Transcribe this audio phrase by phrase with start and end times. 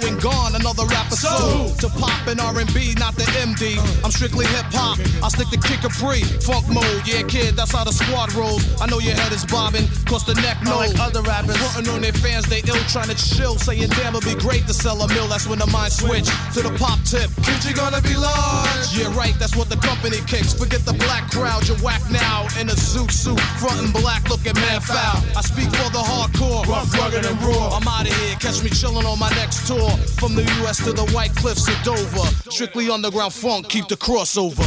[0.00, 1.68] going gone, another rapper soul.
[1.82, 3.76] To pop in R&B, not the MD.
[4.04, 4.98] I'm strictly hip hop.
[5.22, 7.02] I stick to kick a free, funk mode.
[7.04, 8.64] Yeah, kid, that's how the squad rolls.
[8.80, 10.94] I know your head is bobbing, cause the neck knows.
[10.94, 14.24] Like other rappers, frontin' on their fans, they ill trying to chill, saying damn, it'd
[14.24, 15.28] be great to sell a mill.
[15.28, 17.28] That's when the mind switch to the pop tip.
[17.44, 18.96] Kid, you gonna be large.
[18.96, 20.54] Yeah, right, that's what the company kicks.
[20.54, 24.80] Forget the black crowd, you're whack now in a zoot suit, frontin' black, looking man
[24.80, 25.20] foul.
[25.36, 27.76] I speak for the hardcore, rough, rugged, and raw.
[27.76, 29.81] I'm out of here, catch me chillin' on my next tour.
[29.90, 32.26] From the US to the White Cliffs of Dover.
[32.50, 34.62] Strictly underground funk, keep the crossover.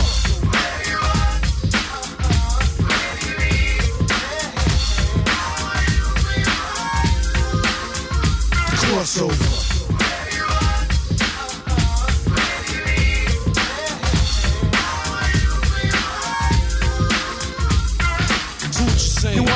[8.82, 9.55] Crossover.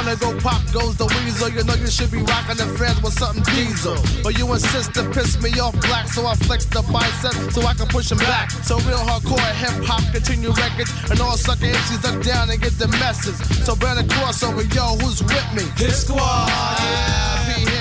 [0.10, 1.50] Wanna go pop goes the weasel.
[1.50, 3.98] You know you should be rocking the fans with something diesel.
[4.24, 7.74] But you insist to piss me off black, so I flex the bicep so I
[7.74, 8.52] can push him back.
[8.52, 12.74] So real hardcore hip hop continue records, and all sucker MCs duck down and get
[12.78, 13.38] the message.
[13.66, 15.64] So a crossover, yo, who's with me?
[15.78, 16.50] Hit squad.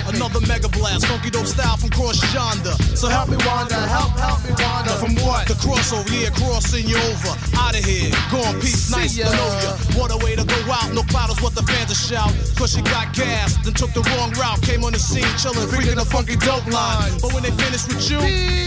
[0.09, 2.73] Another mega blast, funky dope style from cross yonder.
[2.97, 4.97] So help me wander, help, help me wander.
[4.97, 5.47] From what?
[5.47, 7.37] The crossover, yeah, crossing you over.
[7.61, 10.01] Out of here, going peace, nice to know ya.
[10.01, 12.35] What a way to go out, no cloud is what the fans are shout.
[12.59, 14.61] Cause she got gas, and took the wrong route.
[14.63, 17.13] Came on the scene, chillin', freaking a funky dope line.
[17.23, 18.19] But when they finish with you,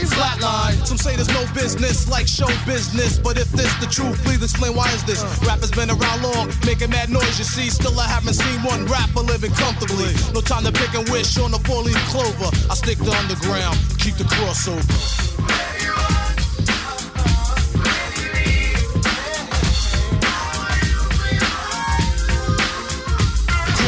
[0.08, 0.80] flatline.
[0.88, 3.20] Some say there's no business like show business.
[3.20, 5.24] But if this the truth, please explain why is this?
[5.24, 5.48] Uh.
[5.48, 7.70] Rappers been around long, making mad noise, you see.
[7.70, 10.14] Still, I haven't seen one rapper living comfortably.
[10.34, 12.50] No time to pick and wish on the four leaf clover.
[12.72, 15.81] I stick to underground, keep the crossover.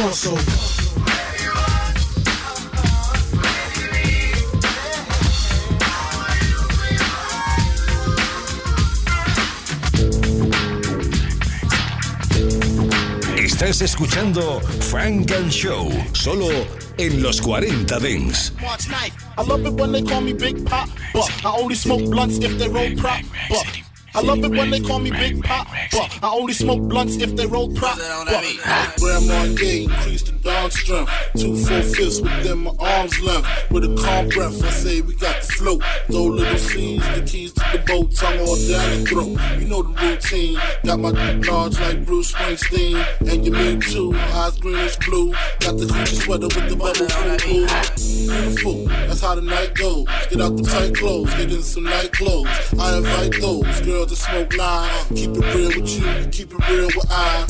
[0.03, 0.43] Crossover.
[13.37, 16.49] Estás escuchando Frank and Show, solo
[16.97, 18.51] en los 40 Dents.
[19.37, 22.57] I love it when they call me Big Pop, but I only smoke blunts if
[22.57, 23.21] they roll prop.
[23.47, 23.82] But
[24.15, 27.35] I love it when they call me Big Pop, but I only smoke blunts if
[27.35, 27.97] they roll prop.
[27.97, 28.45] But
[28.99, 31.11] Grandma gay, increase the dog strength.
[31.37, 33.47] Two full fists within my arms length.
[33.71, 35.83] With a calm breath, I say we got the float.
[36.07, 39.59] Throw little seeds, the keys to the boat, tongue all down the throat.
[39.59, 40.59] You know the routine.
[40.83, 44.13] Got my large like Bruce Springsteen, and you mean too.
[44.15, 45.31] Eyes green as blue.
[45.59, 47.07] Got the Gucci sweater with the bubble
[47.43, 47.67] blue.
[48.23, 50.05] Beautiful, that's how the night goes.
[50.29, 52.47] Get out the tight clothes, get in some night clothes.
[52.79, 54.89] I invite those girls to smoke line.
[55.15, 57.45] Keep it real with you, keep it real with I.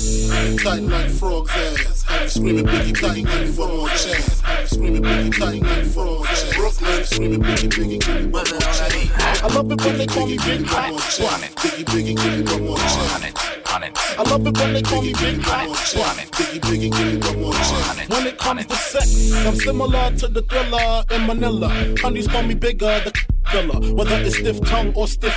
[0.63, 2.03] Tight like frog's ass.
[2.03, 4.43] Have you screaming Biggie tight, give me one more chance.
[4.69, 6.55] Screaming Biggie tight, give me one more chance.
[6.55, 9.41] Brooklyn screaming Biggie, Biggie, give me one more chance.
[9.41, 10.91] I love it when they call me Big Pop.
[10.91, 13.39] Biggie, Biggie, give me one more chance.
[14.15, 15.67] I love it when they call me Big Pop.
[15.69, 18.09] Biggie, Biggie, give me one more chance.
[18.09, 21.69] When it comes to sex, I'm similar to the thriller in Manila.
[22.01, 23.13] Honeys call me bigger, the
[23.49, 23.93] killer.
[23.93, 25.33] Whether it's stiff tongue or stiff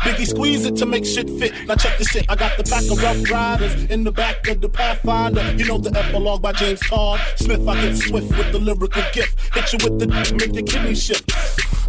[0.00, 1.52] Biggie squeeze it to make shit fit.
[1.66, 2.26] Now check this shit.
[2.28, 5.54] I got the pack of rough riders in the back of the Pathfinder.
[5.56, 7.66] You know the epilogue by James Todd Smith.
[7.68, 9.54] I get swift with the lyrical gift.
[9.54, 11.30] Hit you with the make your kidney shift.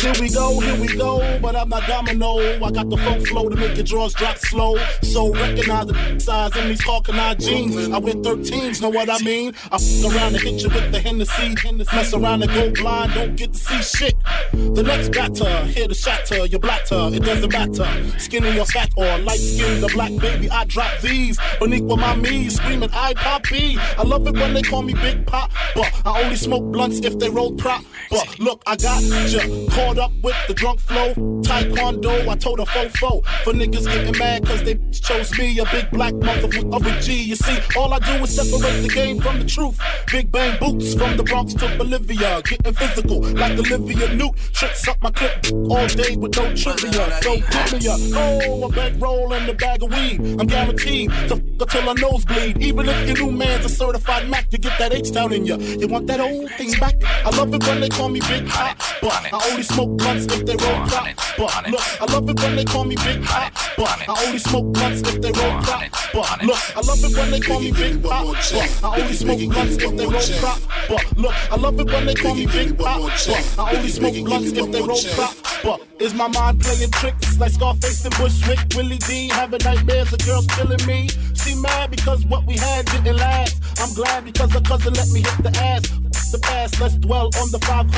[0.02, 2.40] Here we go, here we go, but I'm not domino.
[2.40, 4.76] I got the funk flow to make your drawers drop slow.
[5.04, 7.78] So recognize the size in these Hawkeye jeans.
[7.88, 9.54] I wear 13s, know what I mean?
[9.72, 11.56] I fuck around and hit you with the Hennessy.
[11.94, 14.16] Mess around and go blind, don't get to see shit.
[14.52, 18.01] The next batter, here to shatter your blatter, it doesn't matter.
[18.18, 21.38] Skinny or fat or light skinned, the black baby, I drop these.
[21.60, 23.78] Beneath with my knees, screaming, I poppy.
[23.98, 27.18] I love it when they call me Big Pop, but I only smoke blunts if
[27.20, 27.84] they roll prop.
[28.10, 29.40] But look, I got ya
[29.70, 31.14] caught up with the drunk flow.
[31.44, 33.26] Taekwondo, I told a fofo.
[33.44, 37.24] For niggas getting mad cause they chose me, a big black motherfucker of a G.
[37.24, 39.80] You see, all I do is separate the game from the truth.
[40.12, 42.42] Big bang boots from the Bronx to Bolivia.
[42.44, 44.36] Getting physical like Olivia Newt.
[44.54, 47.22] Tricks up my clip all day with no trivia.
[47.22, 50.20] So me a Oh, a bankroll and a bag of weed.
[50.40, 52.62] I'm guaranteed to fuck till I nosebleed.
[52.62, 55.58] Even if your new man's a certified Mac, you get that H down in you.
[55.58, 56.96] You want that old thing back?
[57.04, 60.46] I love it when they call me Big Pop, but I only smoke blunts if
[60.46, 61.08] they roll prop.
[61.38, 64.74] But look, I love it when they call me Big Pop, but I only smoke
[64.74, 65.84] blunts if they roll prop.
[66.14, 69.50] But look, I love it when they call me Big Pop, but I only smoke
[69.50, 70.60] blunts if they roll prop.
[70.88, 74.26] But look, I love it when they call me Big Pop, but I only smoke
[74.26, 75.36] blunts if they roll prop.
[75.64, 78.60] But is my mind playing tricks like Scarface and Bushwick?
[78.76, 81.10] Willie D having nightmares, the girls killing me.
[81.36, 83.62] She mad because what we had didn't last.
[83.80, 85.84] I'm glad because her cousin let me hit the ass.
[86.32, 87.92] the past, let's dwell on the 500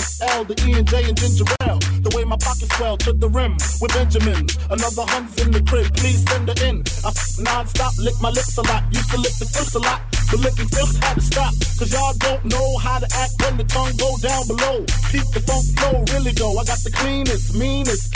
[0.00, 1.78] SL, the E and J and ginger ale.
[2.02, 4.46] The way my pockets swell to the rim with Benjamin.
[4.70, 6.82] Another hund's in the crib, please send her in.
[7.04, 10.00] I non-stop lick my lips a lot, used to lick the clips a lot.
[10.30, 13.64] But licking clips had to stop, cause y'all don't know how to act when the
[13.64, 14.84] tongue go down below.
[15.12, 16.56] Keep the funk flow, really though.
[16.58, 18.12] I got the cleanest, meanest.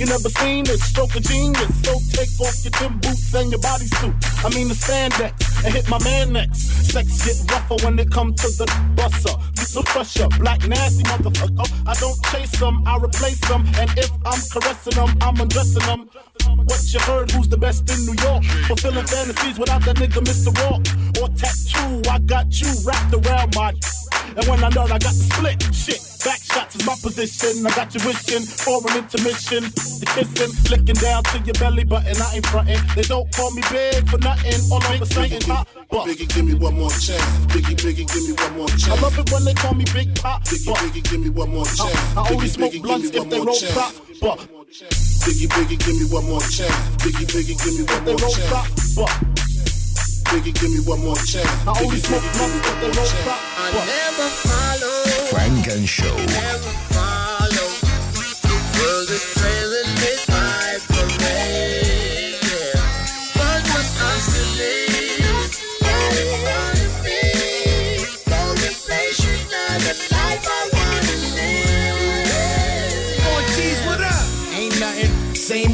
[0.00, 1.68] You never seen this stroke of genius.
[1.84, 4.16] So take off your Tim boots and your bodysuit.
[4.42, 6.90] I mean the spandex and hit my man next.
[6.90, 8.64] Sex get rougher when it come to the.
[9.58, 11.68] You some pressure, black nasty motherfucker.
[11.86, 13.66] I don't chase them, I replace them.
[13.76, 16.08] And if I'm caressing them, I'm undressing them.
[16.64, 17.30] What you heard?
[17.32, 18.42] Who's the best in New York?
[18.68, 20.48] Fulfilling fantasies without that nigga Mr.
[20.64, 20.80] Rock.
[21.20, 23.74] Or tattoo, I got you wrapped around my.
[24.36, 25.58] And when I'm done, I got the split.
[25.74, 27.66] Shit, back shots is my position.
[27.66, 29.64] I got you wishing for an intermission.
[30.00, 32.14] The kissing, flicking down to your belly button.
[32.20, 32.78] I ain't frontin'.
[32.94, 34.60] They don't call me big for nothing.
[34.70, 35.66] All of a sudden, pop.
[36.06, 37.22] Biggie, give me one more chance.
[37.50, 38.88] Biggie, Biggie, give me one more chance.
[38.88, 40.44] I love it when they call me Big Pop.
[40.44, 41.98] Biggie, Biggie, give me one more chance.
[42.16, 43.74] I, I only Biggie, smoke Biggie, blunts give me if they one more roll chance.
[43.74, 43.92] prop.
[44.20, 44.38] But
[45.26, 46.78] Biggie, Biggie, give me one more chance.
[47.02, 48.66] Biggie, Biggie, give me one they more roll prop.
[48.66, 48.94] chance.
[50.30, 51.46] But Biggie, give me one more chance.
[51.66, 53.24] I only Biggie, smoke Biggie, blunts give me they one roll more chance.
[53.24, 53.40] prop.
[53.56, 56.99] I never follow, Funk and Show.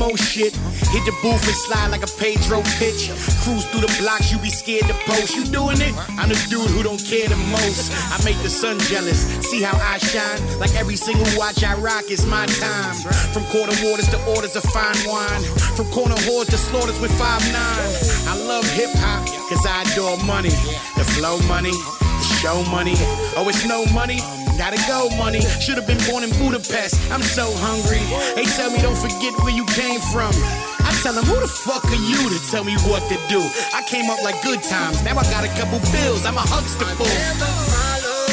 [0.07, 0.55] Old shit.
[0.95, 3.11] Hit the booth and slide like a Pedro pitch.
[3.43, 5.35] Cruise through the blocks, you be scared to post.
[5.35, 5.93] You doing it?
[6.15, 7.91] I'm the dude who don't care the most.
[8.15, 9.27] I make the sun jealous.
[9.43, 10.39] See how I shine?
[10.61, 12.95] Like every single watch I rock is my time.
[13.35, 15.43] From quarter waters to orders of fine wine.
[15.75, 17.91] From corner whores to slaughters with five nine.
[18.31, 20.55] I love hip hop, cause I adore money.
[20.95, 21.75] The flow money,
[22.23, 22.95] show money.
[23.37, 24.19] Oh, it's no money.
[24.57, 25.41] Gotta go, money.
[25.61, 26.97] Should have been born in Budapest.
[27.11, 28.01] I'm so hungry.
[28.35, 30.33] They tell me don't forget where you came from.
[30.81, 33.41] I tell them, who the fuck are you to tell me what to do?
[33.75, 35.03] I came up like good times.
[35.03, 36.25] Now I got a couple bills.
[36.25, 37.07] I'm a huckster fool.
[37.07, 38.27] Never follow,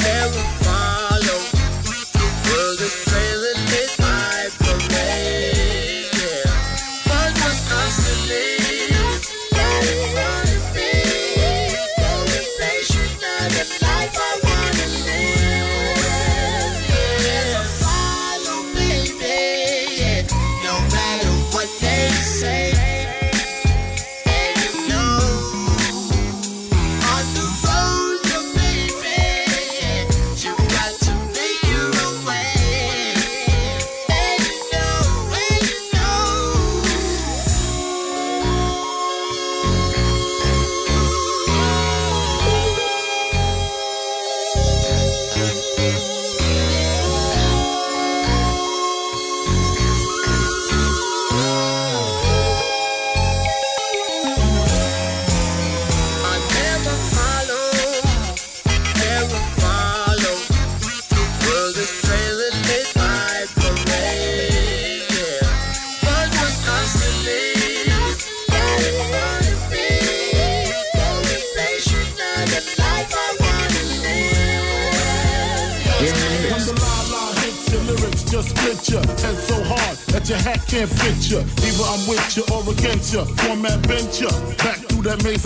[0.00, 0.63] never follow.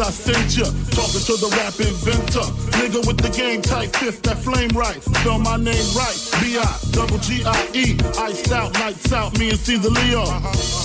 [0.01, 0.65] I sent ya.
[0.95, 2.47] Talking to the rap inventor.
[2.79, 5.03] Nigga with the game type fifth, that flame right.
[5.03, 6.19] Spell my name right.
[6.41, 6.63] B-I,
[6.99, 7.97] double G-I-E.
[8.19, 10.25] Iced out, lights out, me and Cease a Leo.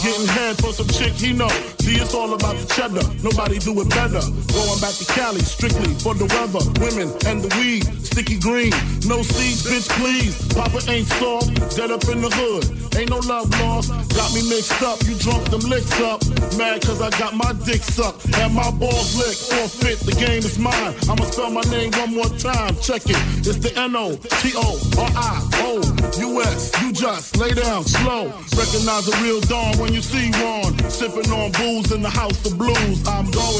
[0.05, 1.49] Getting head for some chick he know.
[1.81, 3.01] See, it's all about the cheddar.
[3.25, 4.21] Nobody do it better.
[4.53, 6.61] Going back to Cali, strictly for the weather.
[6.77, 7.83] Women and the weed.
[8.05, 8.69] Sticky green.
[9.09, 10.37] No seeds, bitch, please.
[10.53, 11.49] Papa ain't soft.
[11.75, 12.69] Dead up in the hood.
[12.95, 13.89] Ain't no love lost.
[14.13, 15.01] Got me mixed up.
[15.09, 16.21] You drunk them licks up.
[16.61, 18.29] Mad cause I got my dick sucked.
[18.37, 19.49] And my balls licked.
[19.49, 19.99] Forfeit.
[20.05, 20.93] The game is mine.
[21.09, 22.77] I'ma spell my name one more time.
[22.85, 23.17] Check it.
[23.41, 23.73] It's the
[26.03, 26.81] N-O-T-O-R-I-O-U-S.
[26.81, 28.25] You just lay down slow.
[28.57, 30.77] Recognize a real dawn when you see one.
[30.89, 33.07] Sipping on booze in the house of blues.
[33.07, 33.52] I'm going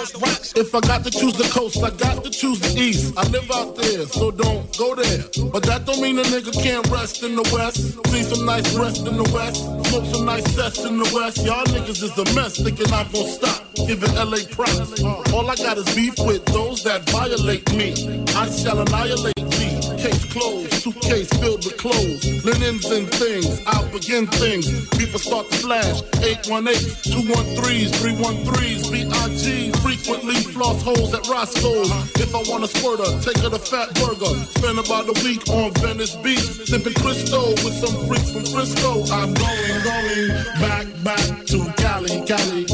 [0.00, 3.12] If I got to choose the coast, I got to choose the east.
[3.18, 5.24] I live out there, so don't go there.
[5.52, 7.76] But that don't mean a nigga can't rest in the west.
[8.08, 9.60] See some nice rest in the west.
[9.90, 11.44] Smoke some nice sets in the west.
[11.44, 13.62] Y'all niggas is a mess, thinking I'm gonna stop.
[13.74, 15.02] Giving LA props.
[15.04, 17.92] Uh, all I got is beef with those that violate me.
[18.36, 19.79] I shall annihilate thee.
[20.00, 23.60] Case closed, suitcase filled with clothes, linens and things.
[23.66, 24.88] I'll begin things.
[24.96, 26.00] People start to flash.
[26.24, 26.72] 818,
[27.12, 29.76] 213s, 313s, BIG.
[29.76, 31.90] Frequently floss holes at Roscoe's.
[32.16, 34.32] If I want a squirter, take her to Fat Burger.
[34.56, 39.04] Spend about a week on Venice Beach, sipping Cristo with some freaks from Frisco.
[39.12, 40.28] I'm going, going
[40.64, 42.64] back, back to Cali, Cali.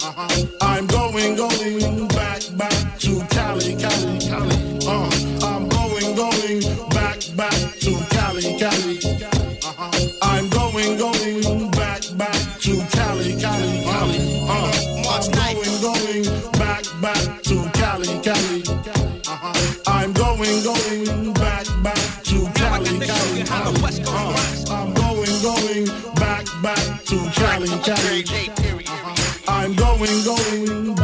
[0.00, 0.46] Uh-huh.
[0.62, 3.91] I'm going, going back, back to Cali, Cali.
[8.42, 8.98] Cali, Cali.
[9.62, 10.18] Uh-huh.
[10.22, 14.18] I'm going, going back, back to Cali, Cali, Cali.
[14.48, 14.72] Uh,
[15.06, 18.62] I'm going, going back, back to Cali, Cali.
[18.66, 19.82] Uh-huh.
[19.86, 23.42] I'm going, going back, back to Cali, Cali.
[23.42, 24.34] Uh,
[24.70, 28.24] I'm going, going back, back to Cali, Cali.
[28.24, 29.52] Uh-huh.
[29.52, 31.01] I'm going, going back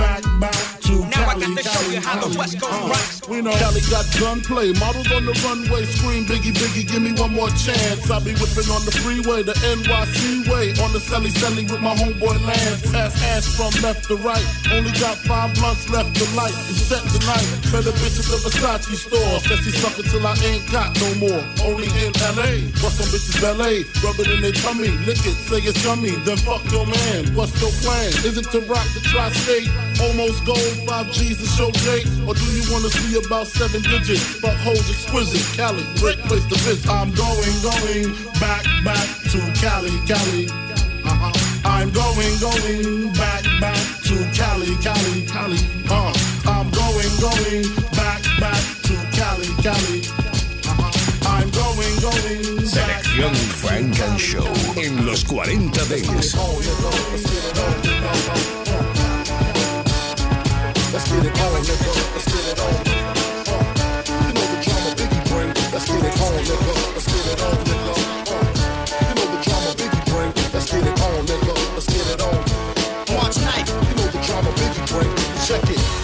[1.57, 2.93] to West Cali.
[2.93, 4.73] Uh, we know Cali got gunplay.
[4.81, 8.11] Models on the runway scream, Biggie, Biggie, give me one more chance.
[8.11, 10.73] I be whipping on the freeway, the NYC way.
[10.85, 12.83] On the celly celly with my homeboy Lance.
[12.93, 14.45] Pass ass from left to right.
[14.73, 16.55] Only got five blunts left to light.
[16.69, 17.47] And set tonight.
[17.73, 19.41] Better bitches at Versace store.
[19.41, 21.43] Sexy sucker till I ain't got no more.
[21.65, 22.67] Only in LA.
[22.83, 23.85] What's some bitches ballet?
[24.05, 24.93] Rub it in their tummy.
[25.07, 26.13] Lick it, say it's yummy.
[26.27, 27.35] Then fuck your man.
[27.35, 28.09] What's your plan?
[28.27, 29.69] Is it to rock the tri-state?
[30.01, 32.07] Almost gold, five G's to show date?
[32.27, 34.23] Or do you wanna see about seven digits?
[34.39, 35.43] Fuck hoes exquisite.
[35.57, 36.89] Cali, great place to visit.
[36.89, 40.47] I'm going, going back, back to Cali, Cali.
[41.03, 41.33] Uh-huh.
[41.65, 45.59] I'm going, going back, back to Cali, Cali, Cali.
[45.91, 46.15] Uh,
[46.47, 47.67] I'm going, going
[47.99, 50.01] back, back to Cali, Cali.
[50.63, 51.27] Uh-huh.
[51.27, 53.03] I'm going, going back.
[53.03, 56.37] Selección Funk and Show en los 40 Dents.
[60.91, 62.15] Let's get it on, nigga.
[62.15, 62.73] Let's get it on.
[63.49, 65.49] Uh, you know the drama Biggie bring.
[65.71, 66.95] Let's get it on, nigga.
[66.95, 67.88] Let's get it on, nigga.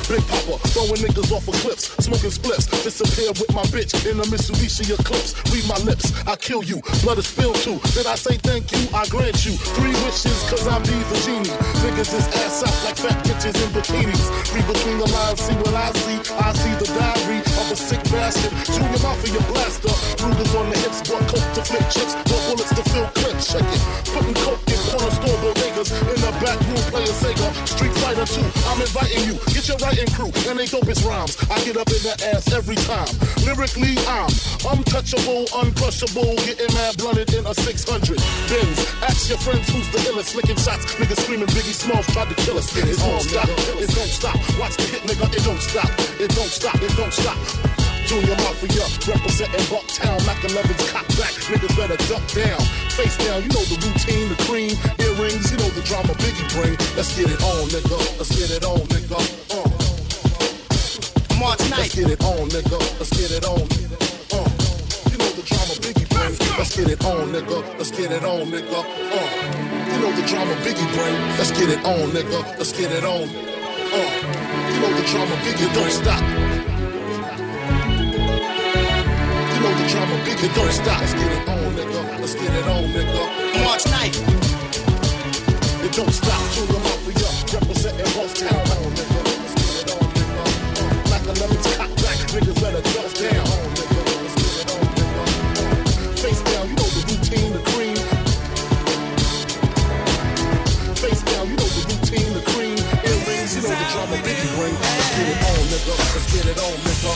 [0.04, 2.68] Big Papa throwing niggas off of cliffs, smoking spliffs.
[2.84, 5.32] Disappear with my bitch in a Mitsubishi Eclipse.
[5.48, 6.84] Read my lips, I kill you.
[7.00, 7.80] Blood is spilled too.
[7.96, 8.84] Did I say thank you?
[8.92, 11.56] I grant you three wishes, cause I'm be the genie.
[11.80, 14.28] Niggas is ass out like fat bitches in bikinis.
[14.52, 16.20] Read between the lines, see what I see.
[16.36, 18.52] I see the diary of a sick bastard.
[18.76, 19.94] Junior Mafia blaster.
[20.20, 23.48] Brutus on the hips, bought coke to flip chips, bought bullets to fill clips.
[23.56, 23.80] Check it.
[24.12, 25.88] Putting coke in corner store bodegas.
[26.12, 27.48] In the back room playing Sega.
[27.64, 28.44] Street Fighter 2.
[28.68, 29.40] I'm inviting you.
[29.48, 31.36] Get your writing crew and they dopest rhymes.
[31.50, 33.08] I get up in the ass every time.
[33.46, 34.30] Lyrically, I'm
[34.66, 38.18] untouchable, uncrushable, getting mad blunted in a 600.
[38.50, 40.86] Benz, ask your friends who's the illest, licking shots.
[40.98, 42.74] Niggas screaming Biggie Smalls tried to kill us.
[42.76, 44.36] It don't stop, it don't stop.
[44.58, 45.90] Watch the hit, nigga, it don't stop.
[46.18, 47.38] It don't stop, it don't stop.
[48.06, 52.60] Junior Mafia, representing Bucktown, Mac 11's cop back, niggas better duck down.
[52.92, 56.76] Face down, you know the routine, the cream, earrings, you know the drama Biggie bring.
[56.96, 59.43] Let's get it on, nigga, let's get it on, nigga.
[61.34, 61.40] Uh.
[61.40, 62.78] March Let's get it on, nigga.
[62.98, 63.60] Let's get it on.
[64.32, 64.48] Uh,
[65.10, 66.34] you know the drama Biggie bring.
[66.58, 67.78] Let's get it on, nigga.
[67.78, 68.74] Let's get it on, nigga.
[68.74, 69.26] Uh,
[69.92, 71.14] you know the drama Biggie bring.
[71.38, 72.58] Let's get it on, nigga.
[72.58, 73.22] Let's get it on.
[73.22, 74.10] Uh,
[74.72, 76.22] you know the drama Biggie don't stop.
[79.50, 81.00] You know the drama Biggie don't stop.
[81.00, 82.20] Let's get it on, nigga.
[82.20, 83.22] Let's get it on, nigga.
[83.64, 84.18] March knife.
[85.84, 88.86] It don't stop till the mafia representing Bucktown.
[88.86, 89.13] On, nigga.
[105.74, 106.14] Get it on, nigga.
[106.14, 107.10] Let's get it on, nigga.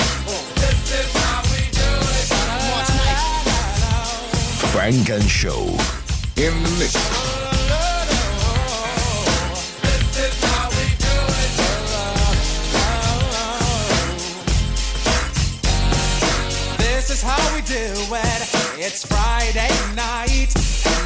[2.33, 3.23] Uh, March knife.
[4.73, 5.63] Funk and Show
[6.37, 6.93] in the mix.
[16.79, 18.43] This is how we do it.
[18.77, 20.51] It's Friday night,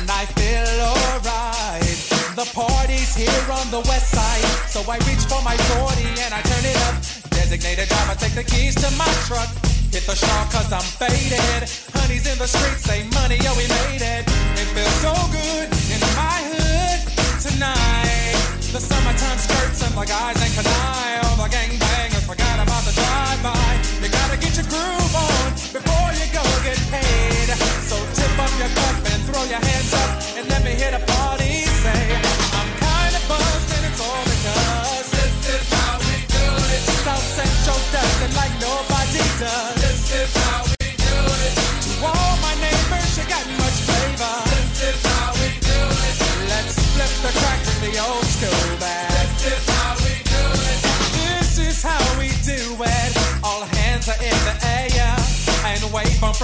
[0.00, 1.98] and I feel alright.
[2.34, 6.40] The party's here on the west side, so I reach for my 40 and I
[6.40, 7.11] turn it up.
[7.52, 9.44] Designated driver, take the keys to my truck.
[9.92, 11.68] Hit the shop cause I'm faded.
[11.92, 14.24] Honey's in the streets, say money, yo, we made it.
[14.56, 17.04] It feels so good in my hood
[17.44, 18.40] tonight.
[18.72, 21.20] The summertime skirts and the guys ain't canine.
[21.28, 23.68] All the gangbangers forgot about the drive-by.
[24.00, 27.52] You gotta get your groove on before you go get paid.
[27.84, 31.04] So tip up your cup and throw your hands up and let me hit a
[31.04, 31.68] party.
[31.68, 32.16] Say,
[32.56, 34.31] I'm kinda buzzed and it's all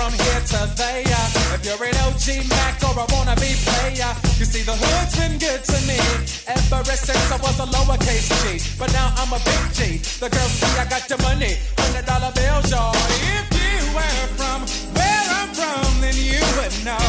[0.08, 1.26] from here to there.
[1.52, 5.60] If you're an OG Mac or a wannabe player, you see the hood's been good
[5.64, 6.00] to me
[6.48, 8.62] ever since I was a lowercase G.
[8.78, 10.00] But now I'm a big G.
[10.20, 12.96] The girls see I got the money, hundred dollar bills, y'all.
[13.36, 14.64] If you were from
[14.96, 17.08] where I'm from, then you would know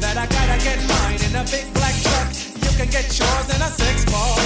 [0.00, 2.28] that I gotta get mine in a big black truck.
[2.64, 4.40] You can get yours in a six ball.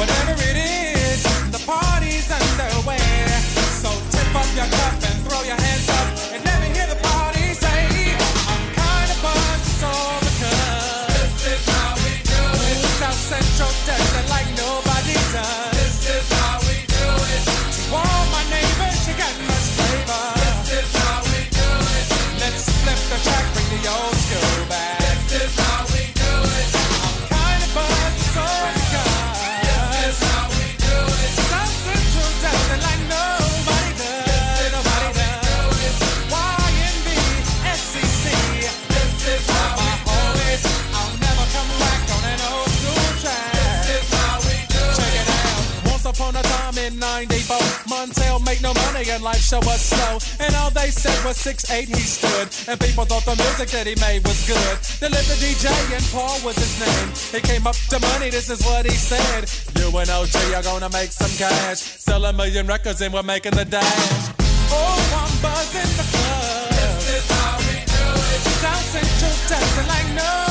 [0.00, 1.20] Whatever it is,
[1.52, 3.04] the party's underway.
[3.84, 5.09] So tip up your cup
[48.74, 50.18] no money and life show was slow.
[50.44, 52.48] And all they said was 6'8 he stood.
[52.68, 54.76] And people thought the music that he made was good.
[55.00, 55.08] The
[55.38, 57.08] DJ and Paul was his name.
[57.34, 59.50] He came up to money, this is what he said.
[59.78, 61.78] You and OG are gonna make some cash.
[61.78, 64.30] Sell a million records and we're making the dash.
[64.72, 66.70] Oh, I'm buzzing the club.
[66.70, 68.40] This is how we do it.
[68.62, 70.49] South Central like nobody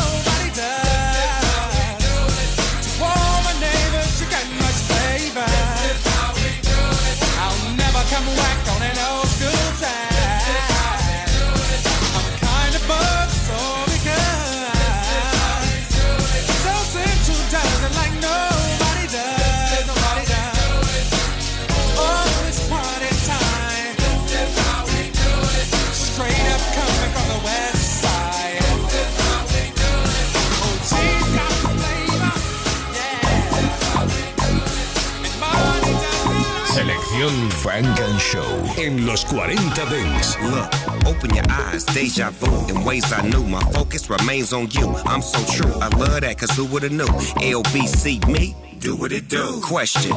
[37.63, 39.53] Funk and Show en los 40
[39.89, 40.37] Dents.
[40.43, 40.71] Look,
[41.05, 43.43] open your eyes, deja vu in ways I knew.
[43.43, 44.87] My focus remains on you.
[45.05, 45.73] I'm so true.
[45.81, 47.05] I love that, cause who would've knew?
[47.05, 49.59] LBC me, do what it do.
[49.61, 50.15] Question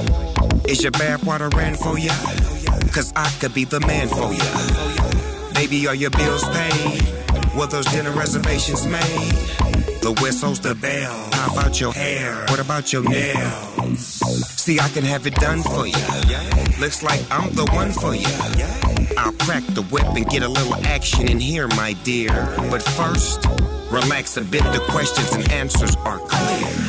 [0.68, 2.12] Is your bathwater ran for ya?
[2.92, 5.52] Cause I could be the man for ya.
[5.54, 7.02] Baby, are your bills paid?
[7.58, 9.32] Were those dinner reservations made?
[10.00, 11.28] The whistle's the bell.
[11.32, 12.46] How about your hair?
[12.48, 14.51] What about your nails?
[14.62, 15.98] See, I can have it done for you.
[16.78, 18.28] Looks like I'm the one for you.
[19.18, 22.30] I'll crack the whip and get a little action in here, my dear.
[22.70, 23.44] But first,
[23.90, 24.62] relax a bit.
[24.62, 26.81] The questions and answers are clear.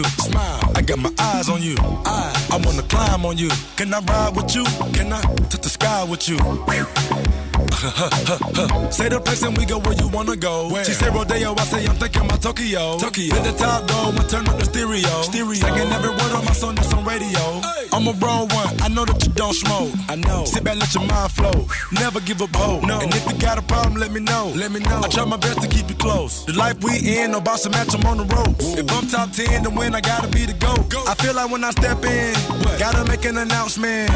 [0.00, 0.51] Smile.
[0.82, 1.76] I got my eyes on you.
[1.78, 3.50] I, I wanna climb on you.
[3.76, 4.64] Can I ride with you?
[4.92, 6.38] Can I touch the sky with you?
[8.90, 10.68] say the place and we go where you wanna go.
[10.70, 10.84] Where?
[10.84, 12.98] She say Rodeo, I say I'm thinking about Tokyo.
[12.98, 13.32] Tokyo.
[13.32, 15.22] Hit the top though, and turn up the stereo.
[15.22, 15.54] Stereo.
[15.54, 17.62] Singing every word on my song that's on radio.
[17.92, 18.80] I'm a wrong one.
[18.80, 19.92] I know that you don't smoke.
[20.08, 20.44] I know.
[20.46, 21.68] Sit back, let your mind flow.
[21.92, 22.82] Never give up hope.
[22.84, 22.98] No.
[23.00, 24.50] And if you got a problem, let me know.
[24.56, 25.02] Let me know.
[25.04, 26.44] I try my best to keep you close.
[26.46, 28.64] The life we in, no boss to match, I'm on the ropes.
[28.78, 30.71] If I'm top 10 to win, I gotta be the GOAT.
[30.74, 32.32] I feel like when I step in,
[32.78, 34.10] gotta make an announcement.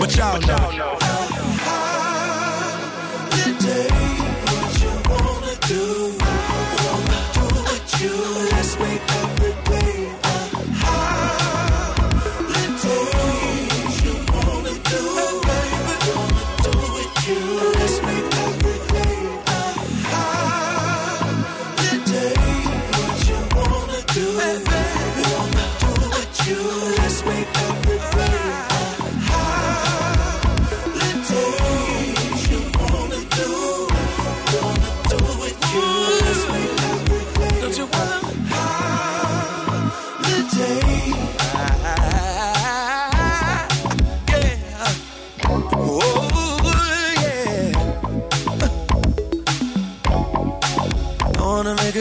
[0.00, 0.98] But y'all know.
[3.30, 3.88] Today,
[4.48, 5.84] what you wanna do?
[6.84, 8.31] Wanna do what you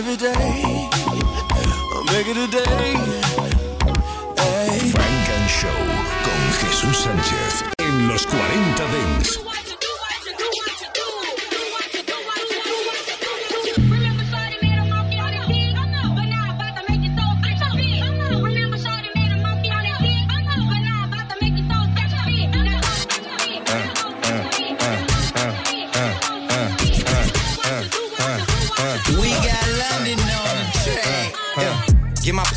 [0.07, 0.89] a day.
[2.11, 3.00] Make it a day.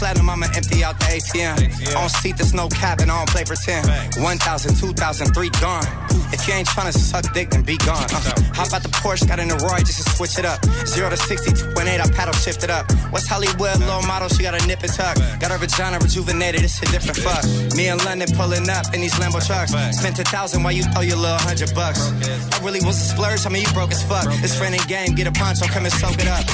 [0.04, 1.96] Platinum, I'ma empty out the ATM.
[1.96, 3.88] On seat, there's no cap, and I don't play pretend.
[4.20, 5.88] 1,000, 2,000, three gone.
[6.28, 8.04] If you ain't tryna suck dick, then be gone.
[8.12, 10.60] Uh, hop out the Porsche, got in the Roy just to switch it up.
[10.84, 12.84] 0 to 60, 2.8, I paddle shift it up.
[13.12, 15.16] West Hollywood, low model, she got a nip and tuck.
[15.40, 17.40] Got her vagina rejuvenated, it's a different fuck.
[17.74, 19.72] Me and London pulling up in these Lambo trucks.
[19.96, 22.12] Spent a thousand while you throw your little hundred bucks.
[22.52, 24.26] I really was a splurge, I mean, you broke as fuck.
[24.44, 26.44] It's friend and game, get a poncho, come and soak it up.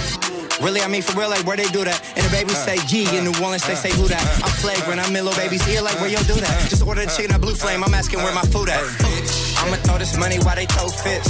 [0.60, 1.96] Really, I mean for real, like where they do that.
[2.16, 3.80] And the baby uh, say G in uh, New Orleans, they uh.
[3.80, 4.20] say who that.
[4.44, 6.52] I'm flagrant, I'm in little baby's ear, like where you do that.
[6.68, 8.84] Just order the chicken at Blue Flame, I'm asking where my food at.
[9.60, 11.28] I'ma throw this money while they throw fits.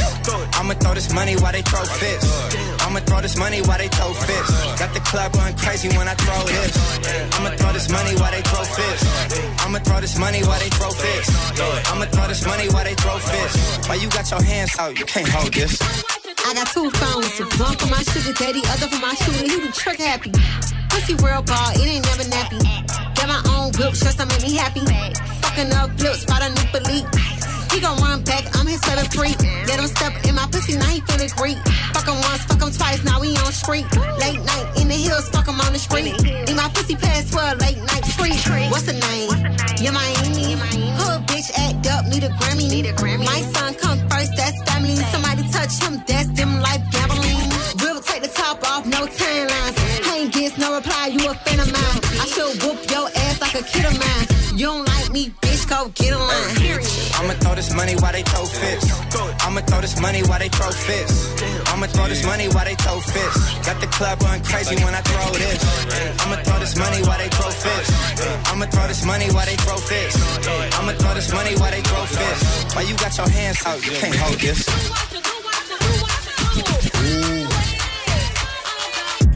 [0.59, 2.27] I'ma throw this money while they throw fits.
[2.83, 4.51] I'ma throw this money while they throw fits.
[4.79, 6.75] Got the club going crazy when I throw this.
[7.38, 9.03] I'ma throw this money while they throw fits.
[9.62, 11.29] I'ma throw this money while they throw fits.
[11.90, 13.88] I'ma throw this money while they throw fits.
[13.88, 16.19] Why you got your hands out, you can't hold this.
[16.46, 19.44] I got two phones, one for my sugar daddy, other for my shooter.
[19.44, 20.33] He the trick happy.
[20.88, 22.59] Pussy world ball, it ain't never nappy.
[23.16, 24.81] Got my own whip, just to make me happy.
[25.42, 27.07] Fucking up flips, spot a new belief.
[27.72, 29.38] He gon' run back, I'm his fellow freak.
[29.66, 31.59] Let him step in my pussy, now he feeling great.
[31.94, 33.87] Fuck him once, fuck him twice, now we on street.
[34.18, 36.14] Late night in the hills, fuck him on the street.
[36.48, 38.35] In my pussy past 12, late night free.
[38.70, 39.30] What's the name?
[39.80, 40.59] Yeah, Miami.
[40.98, 42.68] Hood bitch act up, need a Grammy.
[42.70, 43.24] Need a Grammy.
[43.24, 44.96] My son come first, that's family.
[45.14, 47.48] Somebody touch him, that's them life gambling.
[47.80, 49.76] We'll take the top off, no timelines.
[50.06, 52.00] I ain't gets no reply, you a fan of mine.
[52.22, 54.26] I should whoop your ass like a kid of mine.
[54.59, 56.83] You don't like me, bitch, go get a line.
[57.14, 58.87] I'ma throw this money while they throw fits.
[59.46, 61.14] I'ma throw this money while they throw fits.
[61.70, 63.38] I'ma throw this money while they throw fits.
[63.66, 65.61] Got the club going crazy when I throw this.
[66.22, 67.88] I'ma throw this money while they throw fits.
[68.50, 70.16] I'ma throw this money while they throw fits.
[70.76, 72.74] I'ma throw this money while they throw fits.
[72.74, 74.66] Why you got your hands out, you can't hold this.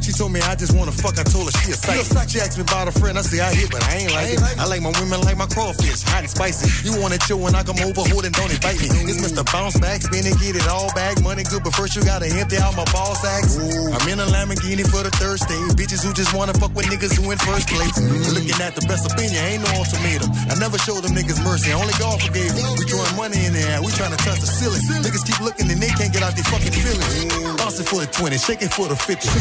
[0.04, 2.28] She told me I just wanna fuck, I told her she a psych.
[2.28, 4.60] She asked me about a friend, I say I hit, but I ain't like it.
[4.60, 6.68] I like my women like my crawfish, hot and spicy.
[6.84, 8.92] You wanna chill when I come over, hold and don't invite me.
[9.08, 9.40] It's Mr.
[9.48, 11.16] Bounce Back, spin and get it all back.
[11.24, 13.56] Money good, but first you gotta empty out my ball sacks.
[13.56, 15.56] I'm in a Lamborghini for the Thursday.
[15.72, 17.96] Bitches who just wanna fuck with niggas who in first place.
[18.28, 20.28] Looking at the best opinion, ain't no ultimatum.
[20.52, 22.60] I never show them niggas mercy, only God forgave me.
[22.76, 24.84] We throwing money in the air, we trying to touch the ceiling.
[25.00, 27.56] Niggas keep looking and they can't get out their fucking feelings.
[27.56, 29.32] Bouncing for the 20, shaking for the 50.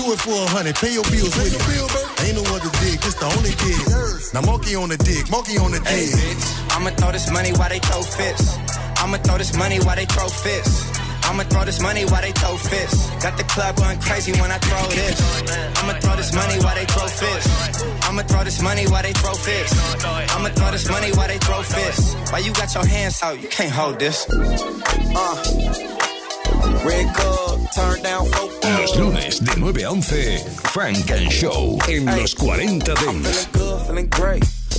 [0.00, 1.60] Do it for a hundred, pay your bills with it.
[2.24, 3.84] Ain't no other dig, this the only dig.
[4.32, 7.68] Now monkey on the dick, monkey on the Hey, bitch, I'ma throw this money while
[7.68, 8.56] they throw fits.
[8.96, 10.88] I'ma throw this money while they throw fits.
[11.28, 12.96] I'ma throw this money while they throw fits.
[13.20, 15.20] Got the club going crazy when I throw this.
[15.76, 17.46] I'ma throw this money while they throw fits.
[18.08, 19.72] I'ma throw this money while they throw fits.
[20.32, 22.16] I'ma throw this money while they throw fits.
[22.32, 24.24] While you got your hands out, you can't hold this.
[24.32, 25.36] Uh,
[26.88, 28.50] red cup, turn down folk.
[29.30, 33.48] Lunes de 9 a 11, Frank and Show en los 40 I'm Dents.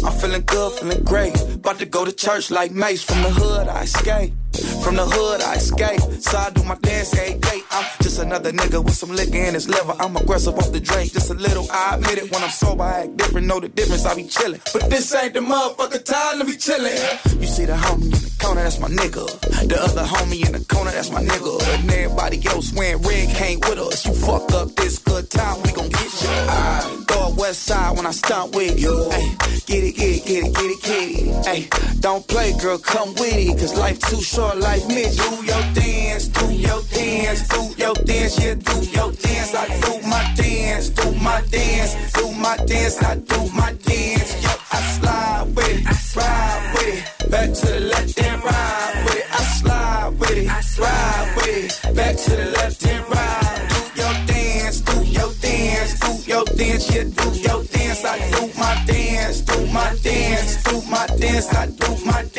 [0.04, 1.36] I'm feeling good, feeling great.
[1.56, 3.04] About to go to church like Mace.
[3.04, 4.41] From the hood, I escape.
[4.84, 6.02] From the hood, I escape.
[6.22, 7.62] So I do my dance every day.
[7.72, 9.94] I'm just another nigga with some liquor in his liver.
[10.00, 11.68] I'm aggressive off the drink, just a little.
[11.72, 12.32] I admit it.
[12.32, 13.48] When I'm sober, I act different.
[13.48, 14.62] Know the difference, I be chillin'.
[14.74, 17.40] But this ain't the motherfucker time to be chillin'.
[17.40, 19.26] You see the homie in the corner, that's my nigga.
[19.68, 21.80] The other homie in the corner, that's my nigga.
[21.80, 24.06] And everybody else wearing red came with us.
[24.06, 26.30] You fuck up this good time, we gon' get you.
[26.30, 29.08] I throw a west side when I stomp with you.
[29.12, 29.36] Ay,
[29.66, 31.48] get it, get it, get it, get it, get it.
[31.48, 31.68] Ay,
[32.00, 33.60] don't play, girl, come with it.
[33.60, 35.12] Cause life too short, life mid.
[35.18, 39.56] Do your dance, do your dance, do your dance, yeah, do your dance.
[39.56, 44.32] I do my dance, do my dance, do my dance, I do my dance.
[44.44, 47.32] Yo, I slide with it, ride with it.
[47.32, 49.26] Back to the left and ride with it.
[49.32, 51.96] I slide with it, ride with it.
[51.96, 53.68] Back to the left and ride.
[53.70, 58.06] Do your dance, do your dance, do your dance, yeah, do your dance.
[58.06, 62.31] I do my dance, do my dance, do my dance, I do my dance.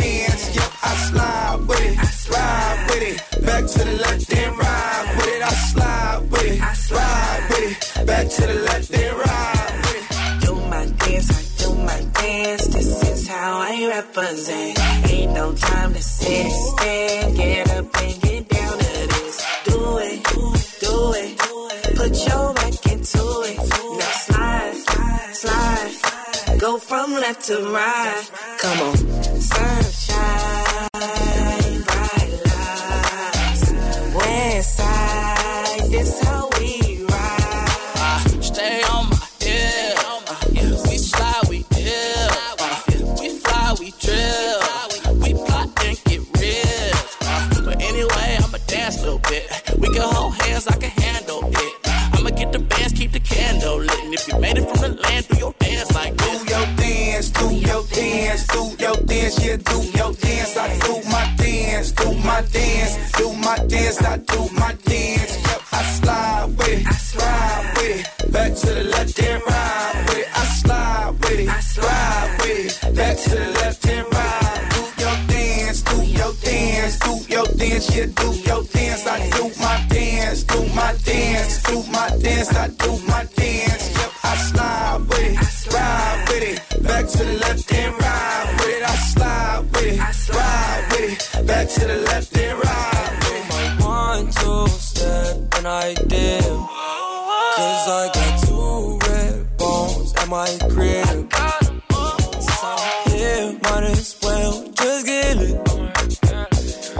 [27.53, 28.25] To ride.
[28.59, 29.02] Come on.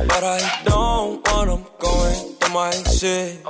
[0.09, 3.43] But I don't want them going through my shit.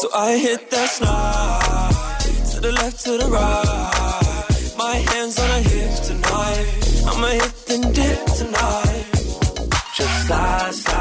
[0.00, 2.20] So I hit that slide.
[2.52, 4.74] To the left, to the right.
[4.78, 6.66] My hands on the hips tonight.
[7.06, 9.06] I'ma hit the dip tonight.
[9.96, 10.93] Just slide, slide,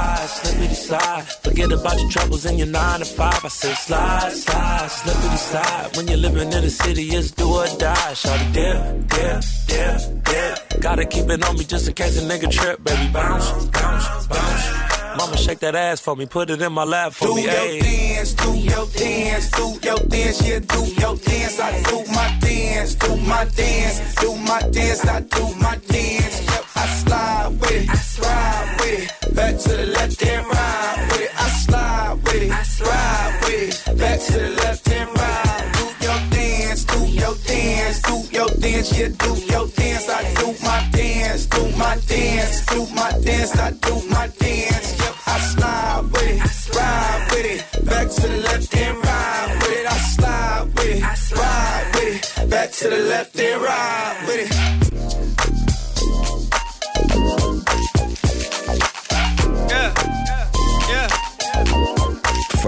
[0.64, 1.24] slippity slide.
[1.44, 3.44] Forget about your troubles in your nine to five.
[3.44, 5.98] I said slide, slide, slippity slide.
[5.98, 8.14] When you're living in the city, it's do or die.
[8.14, 10.82] Shawty dip, dip, dip, dip.
[10.82, 12.84] Gotta keep it on me just in case a nigga trip.
[12.84, 14.94] Baby bounce, bounce, bounce.
[15.18, 17.44] Mama shake that ass for me, put it in my lap for Do me.
[17.44, 17.82] Do your ayy.
[17.82, 21.60] dance, do your dance, do your dance, yeah, do your dance.
[21.60, 26.50] I do my dance, do my dance, do my dance, I do my dance.
[26.50, 31.22] Yep, I slide with it, ride with it, back to the left and right with
[31.22, 31.32] it.
[31.40, 32.52] I slide with it,
[32.84, 35.64] ride with it, back to the left and right.
[35.80, 40.10] Do your dance, do your dance, do your dance, yeah, do your dance.
[40.10, 45.00] I do my dance, do my dance, do my dance, I do my dance.
[45.00, 49.80] Yep, I slide with it, ride with it, back to the left and right with
[49.80, 49.86] it.
[49.88, 54.83] I slide with it, ride with it, back to the left and right with it.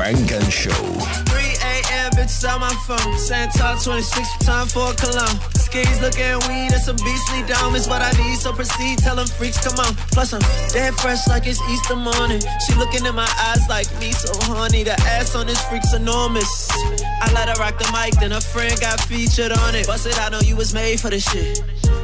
[0.05, 0.69] Funk and Show.
[0.69, 2.11] 3 a.m.
[2.13, 3.17] bitches on my phone.
[3.17, 5.39] Santal 26 time for cologne.
[5.55, 8.37] Skis looking weed and some beastly dome is what I need.
[8.37, 9.95] So proceed, tell them freaks, come on.
[10.13, 12.39] Plus I'm dead fresh like it's Easter morning.
[12.67, 14.83] She looking in my eyes like me, so horny.
[14.83, 16.69] The ass on this freak's enormous.
[16.69, 19.87] I let her rock the mic, then a friend got featured on it.
[19.87, 21.63] Bust it, I know you was made for this shit.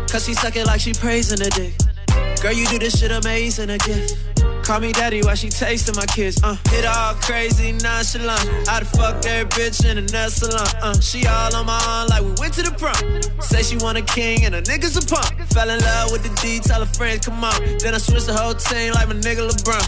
[0.10, 2.42] Cause she suck it like she praising the dick.
[2.42, 4.18] Girl, you do this shit amazing, a gift.
[4.72, 6.42] Call me daddy while she tasting my kiss.
[6.42, 8.40] Uh, hit all crazy, nonchalant.
[8.70, 10.66] I'd fuck every bitch in a nest salon.
[10.80, 12.96] Uh, she all on my arm like we went to the prom.
[13.44, 15.28] Say she want a king and a nigga's a punk.
[15.52, 17.60] Fell in love with the D, tell her friends come on.
[17.84, 19.84] Then I switch the whole team like my nigga LeBron.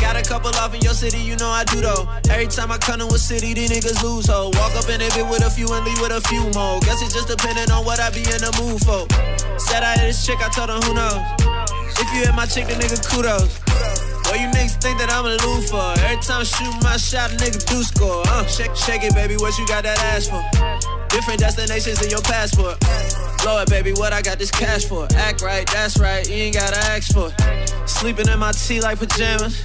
[0.00, 2.06] Got a couple off in your city, you know I do though.
[2.30, 4.54] Every time I come to a city, these niggas lose ho.
[4.54, 6.78] Walk up in it bit with a few and leave with a few more.
[6.86, 9.10] Guess it's just depending on what I be in the mood for.
[9.58, 11.18] Said I hit this chick, I told her who knows.
[11.98, 13.58] If you hit my chick, the nigga kudos.
[14.30, 15.90] Boy, you niggas think that I'm a for.
[16.06, 18.22] Every time I shoot my shot, nigga do score.
[18.28, 20.38] Uh, shake, shake it, baby, what you got that ass for?
[21.08, 22.78] Different destinations in your passport.
[23.42, 25.08] Blow it, baby, what I got this cash for?
[25.16, 27.34] Act right, that's right, you ain't gotta ask for.
[27.88, 29.64] Sleeping in my tea like pajamas.